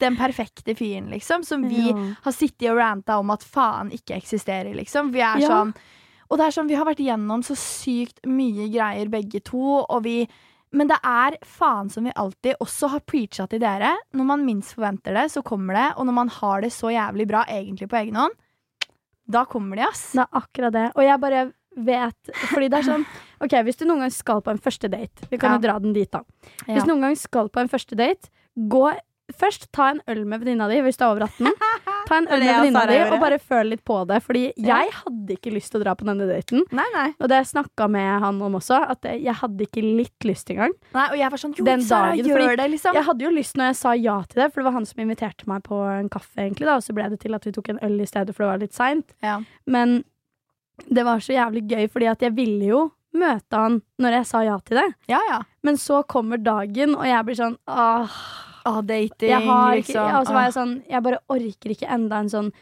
[0.00, 1.44] den perfekte fyren, liksom.
[1.44, 2.14] Som vi Ja.
[2.24, 5.12] har sittet og ranta om at faen ikke eksisterer, liksom.
[5.12, 5.48] Vi er Ja.
[5.48, 5.74] sånn
[6.30, 10.02] Og det er sånn, vi har vært gjennom så sykt mye greier begge to, og
[10.02, 10.28] vi
[10.72, 13.94] men det er faen som vi alltid også har preacha til dere.
[14.12, 15.86] Når man minst forventer det, så kommer det.
[15.96, 18.34] Og når man har det så jævlig bra egentlig på egen hånd,
[19.28, 20.12] da kommer de, ass.
[20.16, 20.86] Det er akkurat det.
[20.96, 21.42] Og jeg bare
[21.78, 23.04] vet Fordi det er sånn
[23.44, 25.58] Ok, hvis du noen gang skal på en første date Vi kan Ja.
[25.58, 26.24] jo dra den dit, da.
[26.66, 28.88] Hvis du noen gang skal på en første date, gå
[29.36, 31.52] Først ta en øl med venninna di hvis du er over 18.
[32.08, 34.18] Ta en øl med venninna di og bare føl litt på det.
[34.24, 36.64] Fordi jeg hadde ikke lyst til å dra på denne daten.
[36.72, 37.06] Nei, nei.
[37.20, 40.72] Og det snakka med han om også, at jeg hadde ikke litt lyst engang.
[40.96, 41.06] nei.
[41.12, 42.96] Og jeg var sånn Jo, Den Sara, dagen, gjør det, liksom.
[42.96, 45.04] Jeg hadde jo lyst når jeg sa ja til det, for det var han som
[45.04, 47.68] inviterte meg på en kaffe, egentlig, da, og så ble det til at vi tok
[47.74, 49.12] en øl i stedet, for det var litt seint.
[49.24, 49.40] Ja.
[49.66, 50.00] Men
[50.88, 52.84] det var så jævlig gøy, fordi at jeg ville jo
[53.18, 54.88] møte han når jeg sa ja til det.
[55.10, 55.40] ja, ja.
[55.66, 58.18] Men så kommer dagen, og jeg blir sånn åh,
[58.66, 60.16] Å, dating, jeg har liksom.
[60.18, 62.52] og så var jeg sånn Jeg bare orker ikke enda en sånn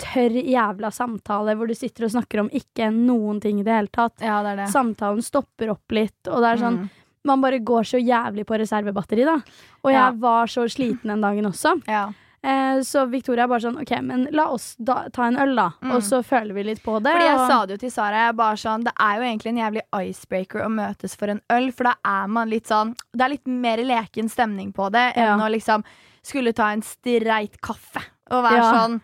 [0.00, 3.88] tørr jævla samtale hvor du sitter og snakker om ikke noen ting i det hele
[3.92, 4.16] tatt.
[4.24, 4.68] Ja, det det.
[4.72, 6.90] Samtalen stopper opp litt, og det er sånn Mm.
[7.26, 9.36] Man bare går så jævlig på reservebatteri, da.
[9.84, 10.10] Og jeg Ja.
[10.10, 11.80] var så sliten den dagen også.
[11.88, 12.12] Ja.
[12.44, 15.70] Eh, så Victoria er bare sånn OK, men la oss da, ta en øl, da.
[15.82, 15.94] Mm.
[15.96, 17.12] Og så føler vi litt på det.
[17.16, 19.52] Fordi jeg og- sa det jo til Sara, jeg bare sånn, det er jo egentlig
[19.54, 23.22] en jævlig icebreaker å møtes for en øl, for da er man litt sånn Det
[23.24, 25.48] er litt mer leken stemning på det enn Ja.
[25.48, 25.84] å liksom
[26.22, 28.72] skulle ta en streit kaffe og være Ja.
[28.72, 29.00] sånn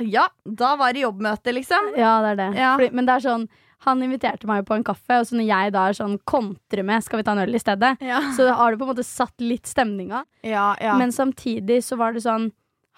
[0.00, 1.96] Ja, da var det jobbmøte, liksom.
[1.96, 2.56] Ja, det er det.
[2.58, 2.76] Ja.
[2.76, 3.48] Fordi, men det er sånn
[3.84, 7.02] Han inviterte meg på en kaffe, og så når jeg da er sånn kontrer med
[7.04, 9.34] 'skal vi ta en øl i stedet', Ja, så har du på en måte satt
[9.40, 10.24] litt stemninga.
[10.42, 10.74] ja.
[10.80, 10.96] ja.
[10.96, 12.50] Men samtidig så var det sånn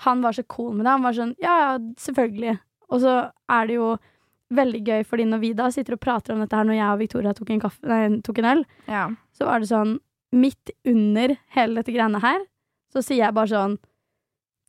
[0.05, 0.93] Han var så cool med det.
[0.93, 1.71] Han var sånn ja, ja,
[2.03, 2.59] selvfølgelig.
[2.93, 3.15] Og så
[3.53, 3.95] er det jo
[4.57, 7.01] veldig gøy, fordi når vi da sitter og prater om dette her når jeg og
[7.01, 9.07] Victoria tok en, kaffe, nei, tok en øl, ja.
[9.35, 9.97] så var det sånn
[10.37, 12.41] Midt under hele dette greiene her,
[12.93, 13.77] så sier jeg bare sånn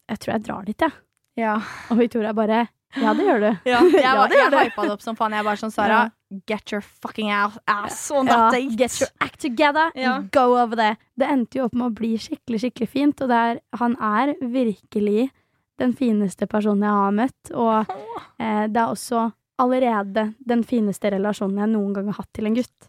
[0.07, 0.93] Jeg tror jeg drar dit, jeg.
[1.41, 1.55] ja.
[1.91, 3.49] Og Victoria bare Ja, det gjør du.
[3.69, 5.33] Ja, jeg, Ja, var- det gjør jeg hypa det opp som faen.
[5.35, 6.11] Jeg bare sånn, Sara,
[6.47, 8.77] get your fucking ass, on Ja, that date.
[8.79, 10.21] get your act together Ja.
[10.31, 10.97] go over there.
[11.17, 15.29] Det endte jo opp med å bli skikkelig, skikkelig fint, og er, han er virkelig
[15.77, 17.85] den fineste personen jeg har møtt, og
[18.39, 19.27] eh, det er også
[19.59, 22.87] allerede den fineste relasjonen jeg noen gang har hatt til en gutt.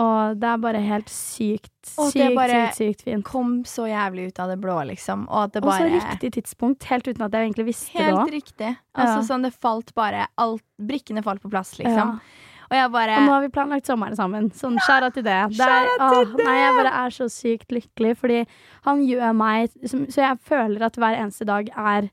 [0.00, 3.24] Og det er bare helt sykt, sykt, sykt, sykt bare sykt, sykt fint.
[3.26, 5.26] Kom så jævlig ut av det blå, liksom.
[5.28, 8.36] Og det Og så bare riktig tidspunkt, helt uten at jeg egentlig visste det Helt
[8.36, 8.76] riktig.
[8.94, 9.26] Altså Ja.
[9.30, 12.16] sånn, det falt bare alt, Brikkene falt på plass, liksom.
[12.16, 12.46] Ja.
[12.70, 14.50] Og jeg bare Og nå har vi planlagt sommeren sammen.
[14.54, 15.40] Sånn skjæra til det.
[15.58, 18.46] det er, åh, nei, jeg bare er så sykt lykkelig, fordi
[18.86, 22.10] han gjør meg Så jeg føler at hver eneste dag er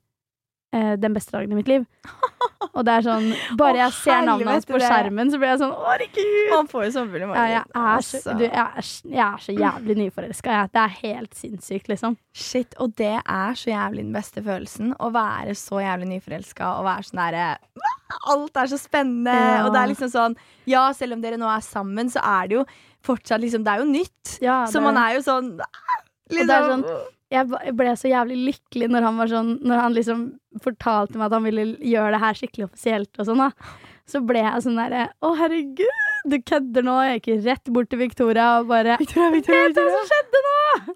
[0.72, 1.86] den beste dagen i mitt liv.
[2.74, 3.28] Og det er sånn
[3.58, 6.50] Bare jeg ser navnet hans på skjermen, så blir jeg sånn herregud!
[6.52, 8.36] Man får jo sommerfugl i Ja, jeg, er så, Altså.
[8.38, 10.58] du, jeg, er, jeg er så jævlig nyforelska.
[10.74, 12.18] Det er helt sinnssykt, liksom.
[12.36, 14.94] Shit, og det er så jævlig den beste følelsen.
[15.00, 17.48] Å være så jævlig nyforelska og være sånn derre
[18.32, 19.34] Alt er så spennende.
[19.34, 19.66] Ja.
[19.66, 20.38] Og det er liksom sånn
[20.70, 22.66] Ja, selv om dere nå er sammen, så er det jo
[23.08, 24.38] fortsatt liksom Det er jo nytt.
[24.44, 26.90] Ja, så man er jo sånn liksom, det er sånn-
[27.34, 30.20] jeg ble så jævlig lykkelig når han var sånn Når han liksom
[30.64, 33.50] fortalte meg at han ville gjøre det her skikkelig offisielt og sånn, da.
[34.08, 36.96] Så ble jeg sånn derre Å, herregud, du kødder nå!
[37.10, 40.94] Jeg gikk rett bort til Victoria og bare Victoria, Victoria, du hva som skjedde nå?!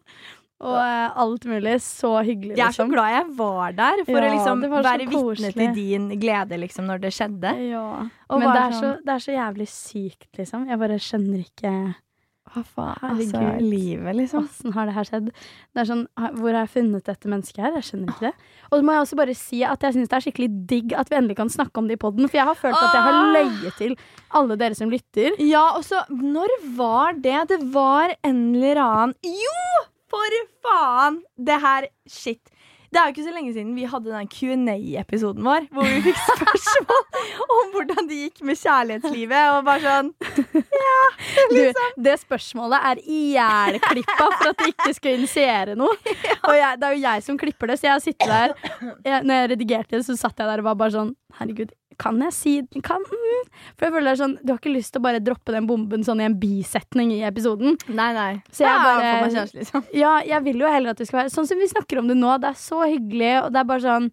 [0.61, 1.71] Og uh, alt mulig.
[1.81, 2.91] Så hyggelig, Jeg er så liksom.
[2.93, 7.01] glad jeg var der, for Ja, å liksom være vitne til din glede liksom når
[7.01, 7.53] det skjedde.
[7.65, 7.85] Ja.
[8.29, 10.67] Men det er, sånn- så, det er så jævlig sykt, liksom.
[10.69, 11.73] Jeg bare skjønner ikke
[12.51, 12.97] Hva faen?
[13.07, 13.67] Altså, Herregud.
[13.71, 14.43] livet, liksom.
[14.49, 15.29] Åssen har det her skjedd?
[15.71, 16.01] Det er sånn,
[16.35, 17.77] Hvor har jeg funnet dette mennesket her?
[17.79, 18.33] Jeg skjønner ikke det.
[18.69, 21.11] Og så må jeg også bare si at jeg syns det er skikkelig digg at
[21.11, 22.27] vi endelig kan snakke om det i poden.
[22.27, 23.95] For jeg har følt at jeg har løyet til
[24.41, 25.39] alle dere som lytter.
[25.39, 27.39] Ja, og så Når var det?
[27.53, 29.59] Det var en eller annen Jo,
[30.11, 31.21] for faen!
[31.39, 32.41] Det her Shit.
[32.91, 36.17] Det er jo ikke så lenge siden vi hadde den Q&A-episoden vår, hvor vi fikk
[36.25, 37.21] spørsmål
[37.57, 39.45] om hvordan det gikk med kjærlighetslivet.
[39.55, 40.09] Og bare sånn
[41.51, 41.61] Du,
[42.03, 45.95] det spørsmålet er ihjelklippa for at det ikke skal initiere noe.
[46.49, 48.55] Og jeg, det er jo jeg som klipper det, så jeg har sittet der
[49.07, 52.17] jeg, Når jeg redigerte det, så satt jeg der og var bare sånn Herregud, kan
[52.25, 53.49] jeg si kan, mm.
[53.77, 55.67] For jeg føler det er sånn Du har ikke lyst til å bare droppe den
[55.69, 57.77] bomben sånn i en bisetning i episoden.
[57.91, 58.31] Nei, nei.
[58.49, 59.85] Så jeg Ja, bare- kjæreste, liksom.
[59.93, 62.17] Ja, jeg vil jo heller at det skal være sånn som vi snakker om det
[62.17, 62.33] nå.
[62.41, 64.11] Det er så hyggelig, og det er bare sånn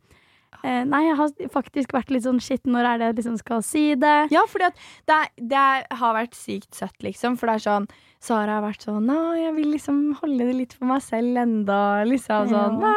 [0.64, 3.62] eh, Nei, jeg har faktisk vært litt sånn shit, når er det jeg liksom skal
[3.62, 4.14] si det?
[4.34, 5.18] Ja, fordi at det,
[5.54, 5.64] det
[6.00, 7.38] har vært sykt søtt, liksom.
[7.38, 7.88] For det er sånn
[8.20, 12.02] Sara har vært sånn Nei, jeg vil liksom holde det litt for meg selv enda.
[12.08, 12.80] Liksom sånn.
[12.82, 12.94] Ja.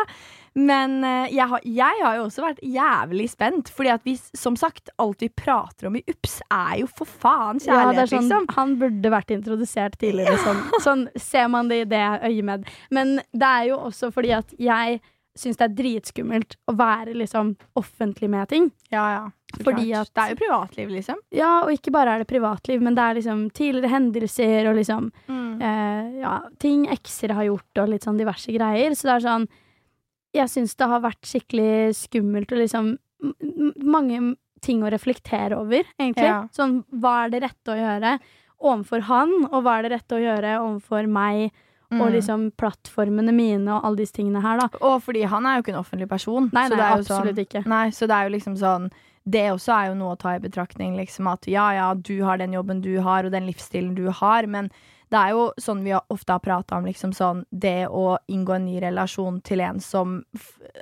[0.56, 3.70] Men eh, jeg, har, jeg har jo også vært jævlig spent.
[3.72, 7.62] Fordi at vi, som sagt, alt vi prater om i UPS, er jo for faen
[7.64, 8.50] Ja, kjærlighet, er sånn, liksom.
[8.58, 10.36] Han burde vært introdusert tidligere.
[10.44, 12.68] Sånn, sånn ser man det i det øyemed.
[12.92, 15.00] Men det er jo også fordi at jeg
[15.40, 18.66] syns det er dritskummelt å være liksom offentlig med ting.
[18.92, 19.22] Ja, ja.
[19.64, 21.16] Fordi at- Det er jo privatliv, liksom.
[21.32, 25.08] Ja, og ikke bare er det privatliv, men det er liksom tidligere hendelser og liksom
[25.62, 28.92] eh, ja, ting ekser har gjort og litt sånn diverse greier.
[28.92, 29.48] Så det er sånn
[30.34, 32.94] Jeg syns det har vært skikkelig skummelt og liksom
[33.84, 36.28] mange ting å reflektere over, egentlig.
[36.30, 36.44] Ja.
[36.54, 38.16] Sånn hva er det rette å gjøre
[38.62, 41.52] overfor han, og hva er det rette å gjøre overfor meg,
[41.92, 42.14] og Mm.
[42.14, 44.70] liksom plattformene mine og alle disse tingene her, da.
[44.80, 46.50] Og fordi han er jo ikke en offentlig person.
[46.54, 47.66] Nei, så nei, er absolutt sånn, ikke.
[47.68, 48.92] Nei, så det er jo liksom sånn
[49.30, 52.38] Det også er jo noe å ta i betraktning, liksom at ja, ja, du har
[52.38, 54.72] den jobben du har, og den livsstilen du har, men
[55.12, 58.66] det er jo sånn vi ofte har prata om, liksom sånn Det å inngå en
[58.66, 60.24] ny relasjon til en som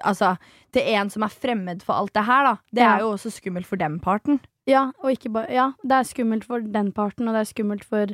[0.06, 0.36] Altså,
[0.72, 2.56] til en som er fremmed for alt det her, da.
[2.72, 2.96] Det Ja.
[2.96, 4.39] er jo også skummelt for den parten.
[4.68, 7.84] Ja, og ikke bare Ja, det er skummelt for den parten, og det er skummelt
[7.84, 8.06] for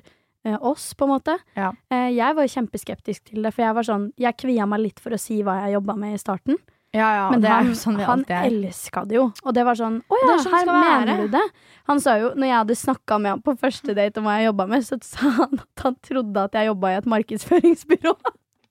[0.45, 1.37] eh, oss, på en måte.
[1.57, 1.71] Ja.
[1.91, 5.09] Eh, jeg var kjempeskeptisk til det, for jeg var sånn Jeg kvia meg litt for
[5.11, 6.55] å si hva jeg jobba med i starten.
[6.95, 9.25] Ja, ja, Men det han, sånn vi han alltid elska det jo.
[9.43, 10.79] Og det var sånn Å ja, sånn her være.
[10.85, 11.43] mener du det?
[11.91, 14.47] Han sa jo, når jeg hadde snakka med ham på første date om hva jeg
[14.47, 18.15] jobba med, så sa han at han trodde at jeg jobba i et markedsføringsbyrå.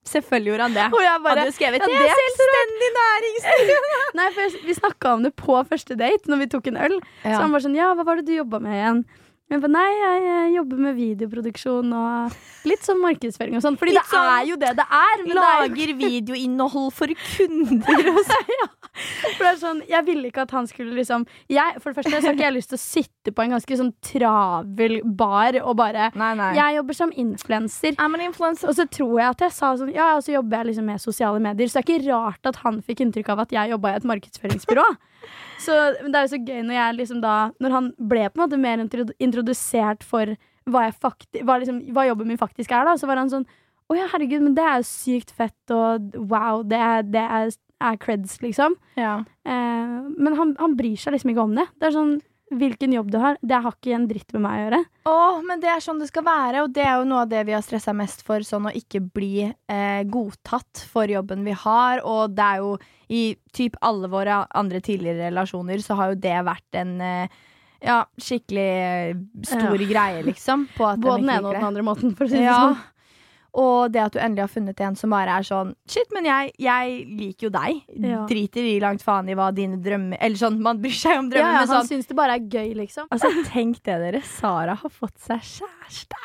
[0.04, 0.86] Selvfølgelig gjorde han det.
[0.92, 4.00] Og jeg bare Hadde skrevet ja, det er selvstendig næringsdrivende!
[4.20, 6.96] Nei, for vi snakka om det på første date, når vi tok en øl.
[7.22, 9.04] Så han var sånn, ja, hva var det du jobba med igjen?
[9.52, 13.76] Jeg ba, nei, jeg, jobber med videoproduksjon og litt sånn markedsføring og sånn.
[13.76, 15.20] Fordi Litt det sånn er jo det det er.
[15.20, 18.64] Men det er, Lager videoinnhold for kunder og sånn.
[19.36, 22.12] for det er sånn, jeg ville ikke at han skulle liksom jeg, For det første
[22.14, 25.74] så har ikke jeg lyst til å sitte på en ganske sånn travel bar og
[25.80, 26.50] bare Nei, nei.
[26.56, 27.98] Jeg jobber som influenser.
[28.70, 31.04] Og så tror jeg at jeg sa sånn Ja, og så jobber jeg liksom med
[31.04, 31.68] sosiale medier.
[31.68, 34.08] Så det er ikke rart at han fikk inntrykk av at jeg jobba i et
[34.08, 34.86] markedsføringsbyrå.
[35.62, 38.38] Så men det er jo så gøy når jeg liksom da Når han ble på
[38.38, 40.34] en måte mer introdusert for
[40.64, 43.46] hva, jeg fakti, hva, liksom, hva jobben min faktisk er, da, så var han sånn
[43.92, 47.50] Å ja, herregud, men det er jo sykt fett, og wow, det er, det er,
[47.84, 48.78] er creds, liksom.
[48.96, 49.18] Ja.
[49.44, 51.66] Eh, men han, han bryr seg liksom ikke om det.
[51.76, 52.14] Det er sånn
[52.52, 54.80] Hvilken jobb du har, det har ikke en dritt med meg å gjøre.
[55.08, 57.40] Åh, men det er sånn det skal være, og det er jo noe av det
[57.48, 62.02] vi har stressa mest for, sånn å ikke bli eh, godtatt for jobben vi har,
[62.04, 62.76] og det er jo
[63.08, 63.22] i
[63.56, 67.28] typ alle våre andre tidligere relasjoner så har jo det vært en eh,
[67.84, 69.16] ja, skikkelig eh,
[69.48, 69.88] stor Ja.
[69.94, 70.68] greie, liksom.
[70.76, 72.60] På at Både den ene og den andre måten, for å si det Ja.
[72.60, 72.82] sånn.
[73.54, 76.50] Og det at du endelig har funnet en som bare er sånn Shit, men jeg,
[76.58, 77.84] jeg liker jo deg.
[78.02, 78.24] Ja.
[78.30, 81.44] Driter i langt faen i hva dine drømmer Eller sånn, man bryr seg om Ja,
[81.44, 83.06] ja, han sånn syns det bare er gøy, liksom.
[83.14, 84.24] Altså, tenk det, dere.
[84.26, 86.18] Sara har fått seg kjæreste.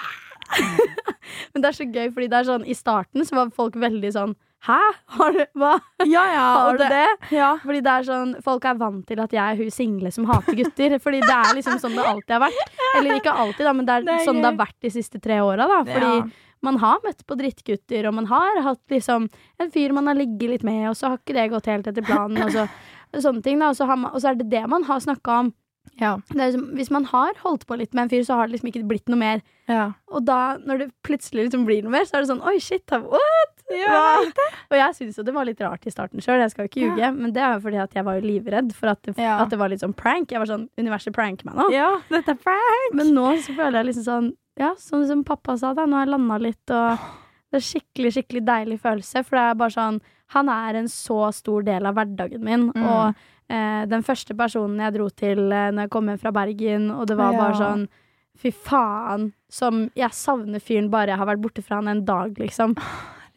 [1.54, 4.14] Men det er så gøy, fordi det er sånn i starten så var folk veldig
[4.16, 4.76] sånn Hæ?
[5.16, 5.78] Har du, hva?
[6.04, 6.48] Ja, ja.
[6.66, 7.06] Har du det?
[7.32, 7.54] Ja.
[7.64, 10.58] Fordi det er sånn, Folk er vant til at jeg er hun single som hater
[10.58, 10.98] gutter.
[11.00, 12.76] Fordi det er liksom sånn det alltid har vært.
[13.00, 15.22] Eller ikke alltid, da, men det er, Det er sånn det har vært de siste
[15.24, 15.70] tre åra.
[15.88, 16.12] Fordi.
[16.66, 20.56] Man har møtt på drittgutter, og man har hatt liksom en fyr man har ligget
[20.56, 22.42] litt med, og så har ikke det gått helt etter planen.
[22.46, 22.68] Og så,
[23.28, 25.54] sånne ting da, og så, man, og så er det det man har snakka om.
[26.00, 26.18] Ja.
[26.30, 28.72] Det liksom, hvis man har holdt på litt med en fyr, så har det liksom
[28.72, 29.42] ikke blitt noe mer.
[29.72, 29.92] ja.
[30.12, 32.86] Og da, når det plutselig liksom blir noe mer, så er det sånn Oi, shit,
[32.92, 33.59] what?
[33.70, 34.22] Ja?
[34.72, 36.82] Og jeg syns jo det var litt rart i starten sjøl, jeg skal jo ikke
[36.88, 37.10] ljuge.
[37.16, 39.38] Men det er jo fordi at jeg var jo livredd for at det, Ja.
[39.44, 40.32] at det var litt sånn prank.
[40.32, 41.70] Jeg var sånn Universet pranker meg nå.
[41.74, 42.94] ja, dette er prank.
[42.98, 44.30] Men nå så føler jeg liksom sånn
[44.60, 45.86] Ja, sånn som pappa sa, da.
[45.86, 46.98] Nå har jeg landa litt, og
[47.52, 49.24] det er skikkelig, skikkelig deilig følelse.
[49.26, 50.02] For det er bare sånn
[50.36, 52.68] Han er en så stor del av hverdagen min.
[52.76, 52.84] Mm.
[52.86, 53.16] Og
[53.50, 57.08] eh, den første personen jeg dro til eh, når jeg kom hjem fra Bergen, og
[57.08, 57.88] det var bare sånn
[58.40, 62.38] Fy faen, som Jeg savner fyren bare jeg har vært borte fra han en dag,
[62.40, 62.76] liksom.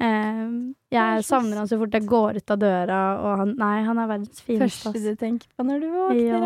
[0.02, 0.46] Eh,
[0.92, 4.00] er jeg savner han så fort jeg går ut av døra, og han Nei, han
[4.02, 4.90] er verdens fineste.
[4.90, 6.42] Første du tenker på når du våkner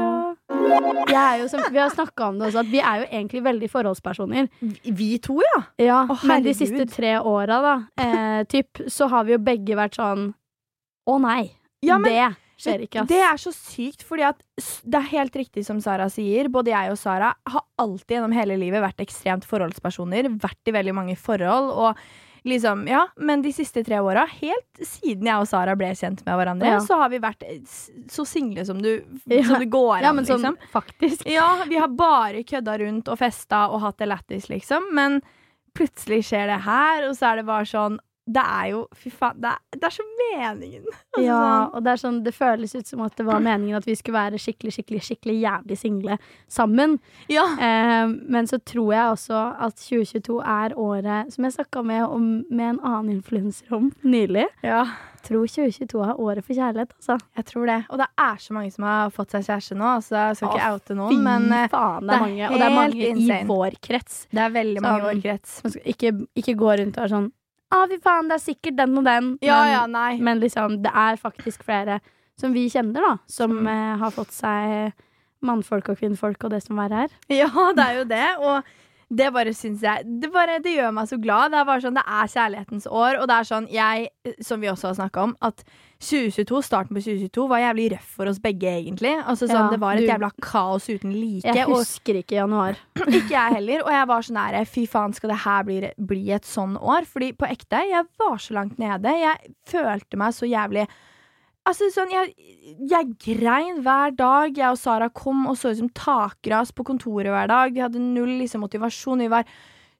[1.08, 1.32] Ja.
[1.32, 3.70] Er jo som, vi har snakka om det også, at vi er jo egentlig veldig
[3.72, 4.48] forholdspersoner.
[4.84, 5.62] Vi- to, ja.
[5.78, 9.74] Ja, Å, men de siste tre åra, da, eh, typ, så har vi jo begge
[9.78, 10.34] vært sånn
[11.08, 13.06] Å nei, Ja, men det ikke.
[13.06, 14.40] Det er så sykt, fordi at
[14.84, 16.48] det er helt riktig som Sara sier.
[16.48, 20.28] Både jeg og Sara har alltid gjennom hele livet vært ekstremt forholdspersoner.
[20.40, 21.70] Vært i veldig mange forhold.
[21.76, 21.96] Og
[22.46, 26.38] liksom, ja, Men de siste tre åra, helt siden jeg og Sara ble kjent med
[26.38, 26.78] hverandre, Ja.
[26.80, 27.42] så har vi vært
[28.10, 29.42] så single som, du, Ja.
[29.44, 30.56] som du går an, ja, men sånn liksom.
[30.72, 31.26] faktisk.
[31.30, 34.92] Ja, vi har bare kødda rundt og festa og hatt det lættis, liksom.
[34.94, 35.20] Men
[35.76, 39.36] plutselig skjer det her, og så er det bare sånn Det er jo Fy faen,
[39.40, 40.86] det er, det er så meningen.
[41.16, 43.86] Altså, Ja, og det er sånn, det føles ut som at det var meningen at
[43.86, 46.18] vi skulle være skikkelig, skikkelig, skikkelig jævlig single
[46.50, 46.98] sammen.
[47.32, 47.44] ja.
[47.56, 52.44] Eh, men så tror jeg også at 2022 er året som jeg snakka med, om-
[52.50, 54.46] med en annen influenser om nylig.
[54.62, 54.84] ja.
[55.26, 57.16] Jeg tror 2022 er året for kjærlighet, altså.
[57.34, 57.78] Jeg tror det.
[57.90, 60.68] Og det er så mange som har fått seg kjæreste nå, så jeg skal ikke
[60.76, 62.50] oute noen, men eh, faen, det er mange.
[62.52, 63.40] Og det er mange insane.
[63.42, 64.20] i vår krets.
[64.30, 65.08] det er veldig mange i Sånn.
[65.08, 65.56] vår krets.
[65.82, 67.26] Ikke, ikke gå rundt og være sånn
[67.74, 69.32] Å, fy faen, det er sikkert den og den.
[69.44, 70.12] Ja, men, ja, nei.
[70.22, 71.98] men liksom, det er faktisk flere
[72.38, 73.68] som vi kjenner, da, som mm.
[73.72, 74.92] eh, har fått seg
[75.46, 77.16] mannfolk og kvinnfolk og det som verre er.
[77.42, 78.26] Ja, det er jo det.
[78.42, 81.54] Og det bare syns jeg det, bare, det gjør meg så glad.
[81.54, 84.08] Det er bare sånn, det er kjærlighetens år, og det er sånn jeg,
[84.44, 85.62] som vi også har snakka om, at
[85.98, 89.14] 2022, starten på 2022 var jævlig røff for oss begge, egentlig.
[89.24, 91.44] Altså sånn, Ja, Det var et du- jævla kaos uten like.
[91.54, 92.76] Jeg og husker ikke januar.
[93.08, 93.80] Ikke jeg heller.
[93.86, 94.66] Og jeg var så nære.
[94.66, 97.06] fy faen, skal det her bli, bli et sånn år?
[97.06, 99.04] Fordi på ekte, jeg var så langt nede.
[99.08, 100.86] Jeg følte meg så jævlig
[101.66, 102.28] Altså sånn, jeg,
[102.88, 104.52] jeg grein hver dag.
[104.56, 107.72] Jeg og Sara kom og så ut som takras på kontoret hver dag.
[107.74, 109.18] Vi hadde null liksom, motivasjon.
[109.18, 109.42] Vi var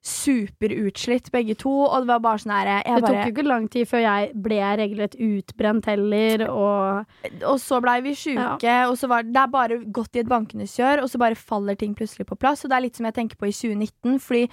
[0.03, 1.71] superutslitt begge to.
[1.87, 4.59] Og det var bare sånn her Det tok jo ikke lang tid før jeg ble
[4.81, 7.05] regelrett utbrent heller, og
[7.43, 10.67] Og så blei vi sjuke, og så var det er bare gått i et bankende
[10.67, 12.63] kjør, og så bare faller ting plutselig på plass.
[12.63, 14.47] Og det er litt som jeg tenker på i 2019, fordi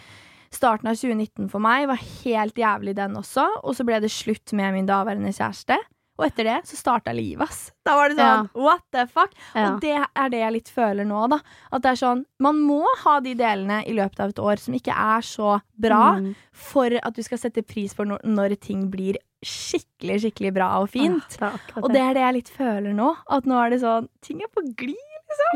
[0.54, 3.46] starten av 2019 for meg var helt jævlig, den også.
[3.64, 5.78] Og så ble det slutt med min daværende kjæreste.
[6.18, 7.72] Og etter det så starta livet, ass.
[7.84, 9.32] Da var det sånn what the fuck?
[9.54, 9.72] ja.
[9.74, 11.40] Og det er det jeg litt føler nå, da.
[11.72, 14.74] At det er sånn Man må ha de delene i løpet av et år som
[14.78, 16.34] ikke er så bra, Mm.
[16.52, 20.88] for at du skal sette pris på når, når ting blir skikkelig, skikkelig bra og
[20.90, 21.36] fint.
[21.42, 23.16] Ah, det er Og det er det jeg litt føler nå.
[23.28, 25.13] At nå er det sånn Ting er på glid.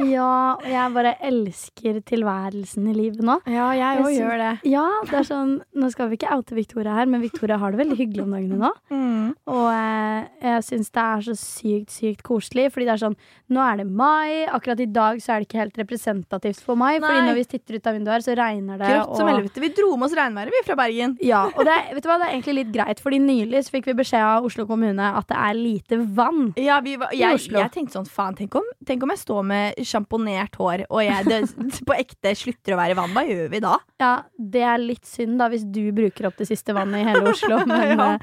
[0.09, 3.39] Ja, og jeg bare elsker tilværelsen i livet nå.
[3.51, 4.53] Ja, jeg òg gjør det.
[4.71, 7.81] Ja, det er sånn Nå skal vi ikke oute Victoria her, men Victoria har det
[7.81, 8.71] veldig hyggelig om dagene nå.
[8.93, 9.33] Mm.
[9.51, 12.69] Og eh, jeg syns det er så sykt, sykt koselig.
[12.75, 14.45] Fordi det er sånn Nå er det mai.
[14.53, 16.99] Akkurat i dag så er det ikke helt representativt for mai.
[17.01, 18.91] Fordi når vi titter ut av vinduet her, så regner det.
[18.93, 19.63] Grått som helvete.
[19.63, 21.17] Vi dro med oss regnværet, vi, fra Bergen.
[21.25, 23.89] Ja, og det, vet du hva, det er egentlig litt greit, Fordi nylig så fikk
[23.91, 26.53] vi beskjed av Oslo kommune at det er lite vann.
[26.61, 27.61] Ja, vi jeg, I Oslo.
[27.63, 31.03] jeg tenkte sånn, faen, tenk om, tenk om jeg står med med sjamponert hår, og
[31.05, 31.39] jeg det,
[31.89, 33.77] på ekte slutter å være vann, hva gjør vi da?
[34.03, 37.31] Ja, det er litt synd da hvis du bruker opp det siste vannet i hele
[37.35, 37.61] Oslo.
[37.69, 38.09] Men, Ja.
[38.15, 38.19] eh,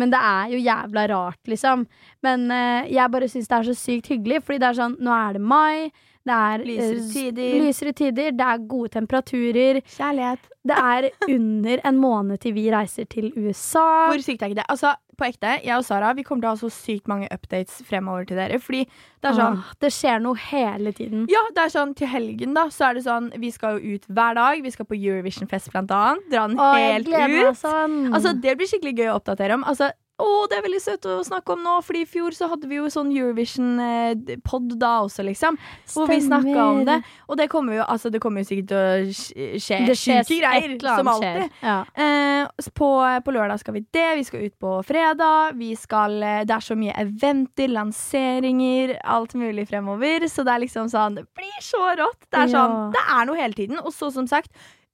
[0.00, 1.82] men det er jo jævla rart, liksom.
[2.24, 5.12] Men eh, jeg bare syns det er så sykt hyggelig, fordi det er sånn Nå
[5.16, 5.90] er det mai.
[6.26, 7.52] Det er Lysere eh, tider.
[7.64, 8.32] lysere tider.
[8.36, 9.80] Det er gode temperaturer.
[9.96, 10.48] Kjærlighet.
[10.68, 13.84] Det er under en måned til vi reiser til USA.
[14.10, 14.66] Hvor sykt er ikke det?
[14.68, 17.80] Altså, på ekte, jeg og Sara vi kommer til å ha så sykt mange updates
[17.88, 18.58] fremover til dere.
[18.60, 21.24] Fordi det er sånn Åh, det skjer noe hele tiden.
[21.32, 22.66] Ja, det er sånn til helgen, da.
[22.72, 24.60] Så er det sånn Vi skal jo ut hver dag.
[24.64, 26.28] Vi skal på Eurovision-fest, blant annet.
[26.32, 27.60] Dra den Åh, jeg helt ut.
[27.64, 27.98] sånn.
[28.12, 29.64] Altså, det blir skikkelig gøy å oppdatere om.
[29.64, 29.90] Altså,
[30.20, 32.76] å, det er veldig søtt å snakke om nå, Fordi i fjor så hadde vi
[32.78, 35.56] jo sånn Eurovision-pod da også, liksom.
[35.92, 36.98] Hvor vi snakka om det.
[37.28, 40.74] Og det kommer jo, altså, det kommer jo sikkert til å skje det sjuke greier,
[40.82, 41.56] som alltid.
[41.64, 41.78] Ja.
[41.94, 42.90] Eh, på,
[43.26, 44.06] på lørdag skal vi det.
[44.20, 45.54] Vi skal ut på fredag.
[45.60, 50.28] Vi skal, eh, det er så mye eventer, lanseringer, alt mulig fremover.
[50.30, 52.20] Så det er liksom sånn Det blir så rått!
[52.30, 52.54] Det er Ja.
[52.58, 53.78] sånn, det er noe hele tiden.
[53.84, 54.50] Og så, som sagt,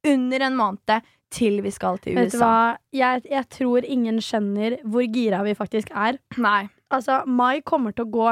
[0.07, 1.03] under en måned
[1.37, 2.47] til vi skal til Vet du USA.
[2.47, 2.79] hva?
[2.97, 6.19] Jeg, jeg tror ingen skjønner hvor gira vi faktisk er.
[6.41, 6.65] Nei.
[6.95, 8.27] Altså, Mai kommer til å gå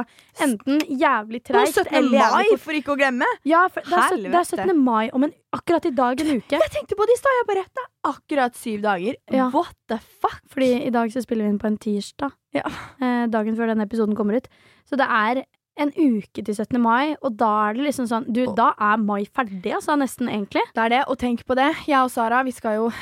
[0.44, 1.88] enten jævlig treigt 17.
[1.90, 2.60] eller jævlig mai, fort.
[2.62, 3.30] for ikke å glemme!
[3.50, 4.78] Ja, for det, er, det er 17.
[4.78, 6.60] mai om en, akkurat i dag en uke.
[6.62, 7.34] Jeg tenkte på det i stad.
[7.40, 9.18] Jeg bare Det er akkurat syv dager.
[9.34, 9.48] Ja.
[9.50, 10.38] What the fuck?
[10.54, 12.30] Fordi i dag så spiller vi inn på en tirsdag.
[12.54, 12.62] Ja.
[13.02, 14.46] Eh, dagen før denne episoden kommer ut.
[14.86, 15.42] Så det er
[15.80, 16.78] en uke til 17.
[16.80, 19.96] mai, og da er det liksom sånn Du, da er mai ferdig, altså.
[19.98, 20.62] Nesten, egentlig.
[20.74, 21.72] Det er det, og tenk på det.
[21.90, 22.92] Jeg og Sara vi skal jo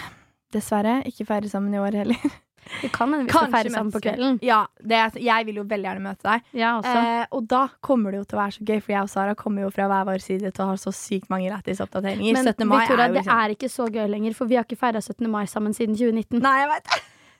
[0.53, 2.33] dessverre ikke feire sammen i år heller.
[2.81, 4.39] Vi kan hende vi skal feire sammen på kvelden.
[4.45, 6.45] Ja, det er, jeg vil jo veldig gjerne møte deg.
[6.57, 6.95] Ja, også.
[6.95, 9.37] Eh, og da kommer det jo til å være så gøy, for jeg og Sara
[9.39, 12.39] kommer jo fra hver vår side til å ha så sykt mange lættisoppdateringer.
[12.39, 12.69] Men 17.
[12.71, 15.03] mai Victoria, er det liksom er ikke så gøy lenger, for vi har ikke feira
[15.03, 15.27] 17.
[15.33, 16.39] mai sammen siden 2019.
[16.45, 16.95] Nei, jeg vet!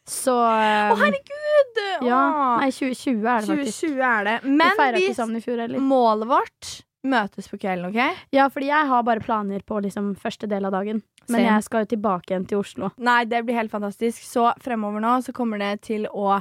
[0.09, 1.83] Så Å, um, herregud!
[2.03, 2.23] Ja,
[2.59, 3.83] nei, 2020 er det faktisk.
[3.85, 4.39] 2020 er det.
[4.43, 5.85] Vi Men feira vi, ikke sammen i fjor heller.
[5.93, 6.73] målet vårt
[7.07, 8.25] møtes på kvelden, OK?
[8.35, 11.03] Ja, fordi jeg har bare planer på liksom første del av dagen.
[11.29, 11.47] Men Same.
[11.49, 12.91] jeg skal jo tilbake igjen til Oslo.
[12.99, 14.23] Nei, det blir helt fantastisk.
[14.27, 16.41] Så fremover nå så kommer det til å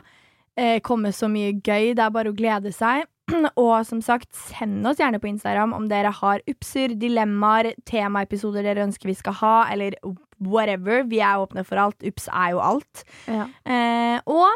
[0.58, 1.94] eh, komme så mye gøy.
[1.98, 3.06] Det er bare å glede seg.
[3.62, 8.86] Og som sagt, send oss gjerne på Instagram om dere har upser, dilemmaer, temaepisoder dere
[8.88, 9.98] ønsker vi skal ha, eller
[10.42, 11.06] whatever.
[11.10, 12.02] Vi er åpne for alt.
[12.08, 13.06] Ups er jo alt.
[13.30, 13.48] Ja.
[13.66, 14.50] Eh, og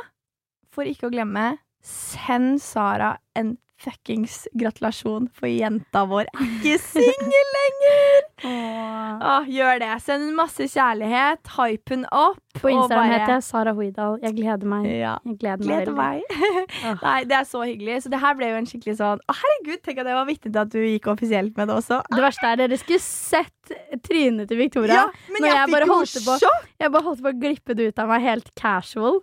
[0.76, 1.56] for ikke å glemme,
[1.86, 3.56] send Sara en
[3.86, 8.24] fuckings gratulasjon, for jenta vår er ikke singel lenger!
[8.46, 9.92] Åh, gjør det.
[10.04, 11.40] Send masse kjærlighet.
[11.56, 12.42] Hype hun opp.
[12.56, 14.18] På Instagram bare- heter jeg Sara Hoidal.
[14.24, 14.86] Jeg gleder meg.
[14.90, 15.14] Ja.
[15.28, 16.22] Jeg gleder meg Gleder meg.
[17.06, 18.02] Nei, det er så hyggelig.
[18.06, 20.52] Så det her ble jo en skikkelig sånn Å, herregud, tenk at jeg var vitne
[20.52, 22.02] til at du gikk offisielt med det også.
[22.12, 23.74] Det verste er dere skulle sett
[24.06, 25.06] trynet til Victoria.
[25.06, 26.54] Ja, men jeg, jeg bare jo på-!
[26.86, 29.20] Jeg bare holdt på å glippe det ut av meg helt casual.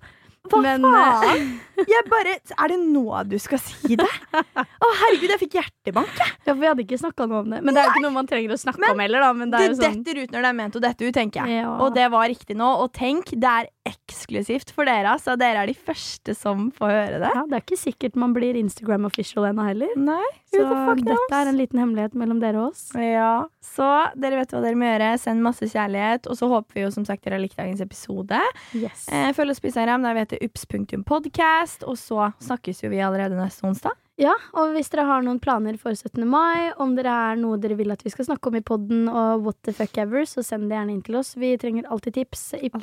[0.51, 1.51] Hva Men, eh, faen?
[1.93, 4.07] Jeg bare Er det nå du skal si det?
[4.34, 6.11] Å, herregud, jeg fikk hjertebank.
[6.18, 7.61] Ja, for vi hadde ikke snakka noe om det.
[7.62, 9.30] Men det er jo ikke noe man trenger å snakke Men om heller, da.
[9.38, 11.62] Men det Det sånn detter ut når det er ment å dette ut, tenker jeg.
[11.62, 11.72] Ja.
[11.82, 12.68] Og det var riktig nå.
[12.84, 15.35] Og tenk, det er eksklusivt for dere, altså.
[15.41, 17.30] Dere er de første som får høre det.
[17.35, 19.91] ja, Det er ikke sikkert man blir Instagram official ennå heller.
[19.99, 20.20] Nei,
[20.53, 20.62] Så
[21.03, 22.85] dette er en liten hemmelighet mellom dere og oss.
[22.95, 25.11] Ja, så dere vet hva dere må gjøre.
[25.22, 26.28] Send masse kjærlighet.
[26.30, 28.39] Og så håper vi jo som sagt dere har likt dagens episode.
[28.76, 29.09] Yes.
[29.11, 31.87] Eh, følg oss på Instagram, der vi heter ups.podcast.
[31.89, 33.99] Og så snakkes jo vi allerede neste onsdag.
[34.21, 36.27] Ja, og hvis dere har noen planer for 17.
[36.29, 39.47] mai, om dere er noe dere vil at vi skal snakke om i podden, og
[39.47, 41.33] what the fuck ever, så send det gjerne inn til oss.
[41.41, 42.43] Vi trenger alltid tips,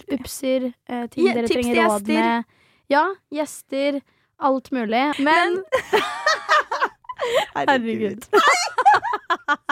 [0.10, 2.14] upser, eh, ting Ja, dere trenger råd gjester.
[2.18, 2.46] med.
[2.90, 3.04] Ja,
[3.38, 4.02] gjester.
[4.40, 5.04] Alt mulig.
[5.22, 5.60] Men,
[7.56, 8.26] herregud.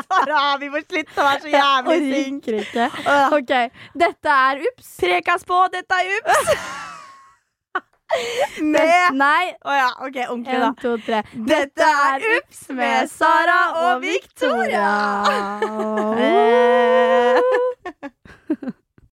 [0.08, 2.92] Sara, vi må slutte å være så jævlig ikke.
[3.40, 3.56] Ok,
[3.98, 4.94] dette er Ups.
[5.02, 6.94] Prekas på, dette er ups!
[8.62, 9.54] Med Nei.
[9.66, 10.68] Oh, ja, OK, ordentlig, da.
[10.68, 11.22] En, to, tre.
[11.34, 14.92] Dette er Ups med Sara og Victoria.